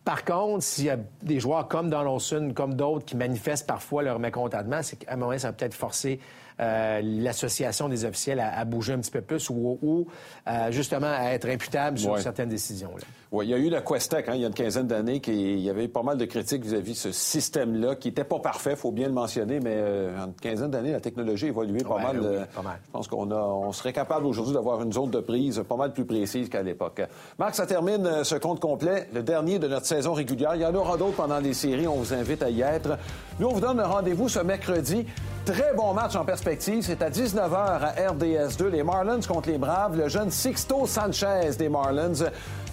Par 0.05 0.25
contre, 0.25 0.63
s'il 0.63 0.85
y 0.85 0.89
a 0.89 0.97
des 1.21 1.39
joueurs 1.39 1.67
comme 1.67 1.89
Donaldson, 1.89 2.51
comme 2.55 2.73
d'autres, 2.75 3.05
qui 3.05 3.15
manifestent 3.15 3.67
parfois 3.67 4.03
leur 4.03 4.19
mécontentement, 4.19 4.81
c'est 4.81 4.97
qu'à 4.97 5.13
un 5.13 5.15
moment, 5.17 5.37
ça 5.37 5.49
va 5.49 5.53
peut-être 5.53 5.73
forcer 5.73 6.19
euh, 6.59 7.01
l'association 7.03 7.89
des 7.89 8.05
officiels 8.05 8.39
à, 8.39 8.63
bouger 8.65 8.93
un 8.93 8.99
petit 8.99 9.11
peu 9.11 9.21
plus 9.21 9.49
ou, 9.49 10.07
euh, 10.47 10.71
justement 10.71 11.11
à 11.11 11.31
être 11.31 11.47
imputable 11.49 11.97
sur 11.97 12.17
certaines 12.19 12.49
décisions. 12.49 12.91
Oui, 13.31 13.47
il 13.47 13.49
y 13.49 13.53
a 13.53 13.57
eu 13.57 13.69
la 13.69 13.81
Questec, 13.81 14.29
hein, 14.29 14.33
il 14.35 14.41
y 14.41 14.43
a 14.43 14.47
une 14.47 14.53
quinzaine 14.53 14.85
d'années, 14.85 15.19
qu'il 15.19 15.59
y 15.59 15.69
avait 15.69 15.87
pas 15.87 16.03
mal 16.03 16.17
de 16.17 16.25
critiques 16.25 16.63
vis-à-vis 16.63 16.93
de 16.93 16.97
ce 16.97 17.11
système-là, 17.11 17.95
qui 17.95 18.09
n'était 18.09 18.23
pas 18.23 18.37
parfait, 18.37 18.71
il 18.71 18.77
faut 18.77 18.91
bien 18.91 19.07
le 19.07 19.13
mentionner, 19.13 19.59
mais 19.59 19.73
euh, 19.73 20.15
en 20.19 20.27
une 20.27 20.33
quinzaine 20.33 20.69
d'années, 20.69 20.91
la 20.91 21.01
technologie 21.01 21.45
a 21.45 21.49
évolué 21.49 21.83
pas, 21.83 21.97
mal, 21.97 22.21
Je 22.55 22.91
pense 22.91 23.07
qu'on 23.07 23.31
on 23.31 23.71
serait 23.71 23.93
capable 23.93 24.27
aujourd'hui 24.27 24.53
d'avoir 24.53 24.83
une 24.83 24.93
zone 24.93 25.09
de 25.09 25.19
prise 25.19 25.63
pas 25.67 25.75
mal 25.75 25.93
plus 25.93 26.05
précise 26.05 26.47
qu'à 26.49 26.61
l'époque. 26.61 27.01
Marc, 27.39 27.55
ça 27.55 27.65
termine 27.65 28.23
ce 28.23 28.35
compte 28.35 28.59
complet, 28.59 29.07
le 29.13 29.23
dernier 29.23 29.57
de 29.57 29.67
notre 29.67 29.87
saison 29.87 30.13
régulière. 30.13 30.55
Il 30.55 30.61
y 30.61 30.65
en 30.65 30.75
aura 30.75 30.97
d'autres 30.97 31.15
pendant 31.15 31.39
les 31.39 31.53
séries, 31.53 31.87
on 31.87 31.95
vous 31.95 32.13
invite 32.13 32.43
à 32.43 32.49
y 32.51 32.61
être. 32.61 32.97
Nous, 33.39 33.47
on 33.47 33.53
vous 33.53 33.61
donne 33.61 33.79
un 33.79 33.87
rendez-vous 33.87 34.29
ce 34.29 34.39
mercredi. 34.39 35.05
Très 35.45 35.73
bon 35.75 35.93
match 35.93 36.15
en 36.15 36.23
perspective. 36.23 36.83
C'est 36.83 37.01
à 37.01 37.09
19h 37.09 37.53
à 37.53 37.93
RDS2. 38.13 38.67
Les 38.67 38.81
Marlins 38.81 39.19
contre 39.19 39.49
les 39.49 39.57
Braves. 39.57 39.97
Le 39.97 40.07
jeune 40.07 40.31
Sixto 40.31 40.87
Sanchez 40.87 41.51
des 41.57 41.67
Marlins. 41.67 42.13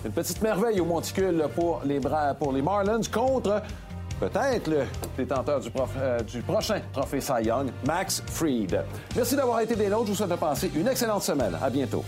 Une 0.05 0.13
petite 0.13 0.41
merveille 0.41 0.81
au 0.81 0.85
monticule 0.85 1.47
pour 1.57 1.81
les, 1.85 2.01
pour 2.39 2.53
les 2.53 2.63
Marlins 2.63 3.01
contre 3.13 3.61
peut-être 4.21 4.69
le 4.69 4.83
détenteur 5.17 5.59
du, 5.59 5.71
euh, 5.99 6.21
du, 6.21 6.43
prochain 6.43 6.81
trophée 6.93 7.21
Cy 7.21 7.47
Young, 7.47 7.71
Max 7.87 8.23
Fried. 8.27 8.81
Merci 9.17 9.35
d'avoir 9.35 9.61
été 9.61 9.75
des 9.75 9.89
nôtres. 9.89 10.07
Je 10.07 10.11
vous 10.13 10.17
souhaite 10.17 10.31
de 10.31 10.37
passer 10.37 10.71
une 10.73 10.87
excellente 10.87 11.25
semaine. 11.25 11.57
À 11.61 11.71
bientôt. 11.71 12.05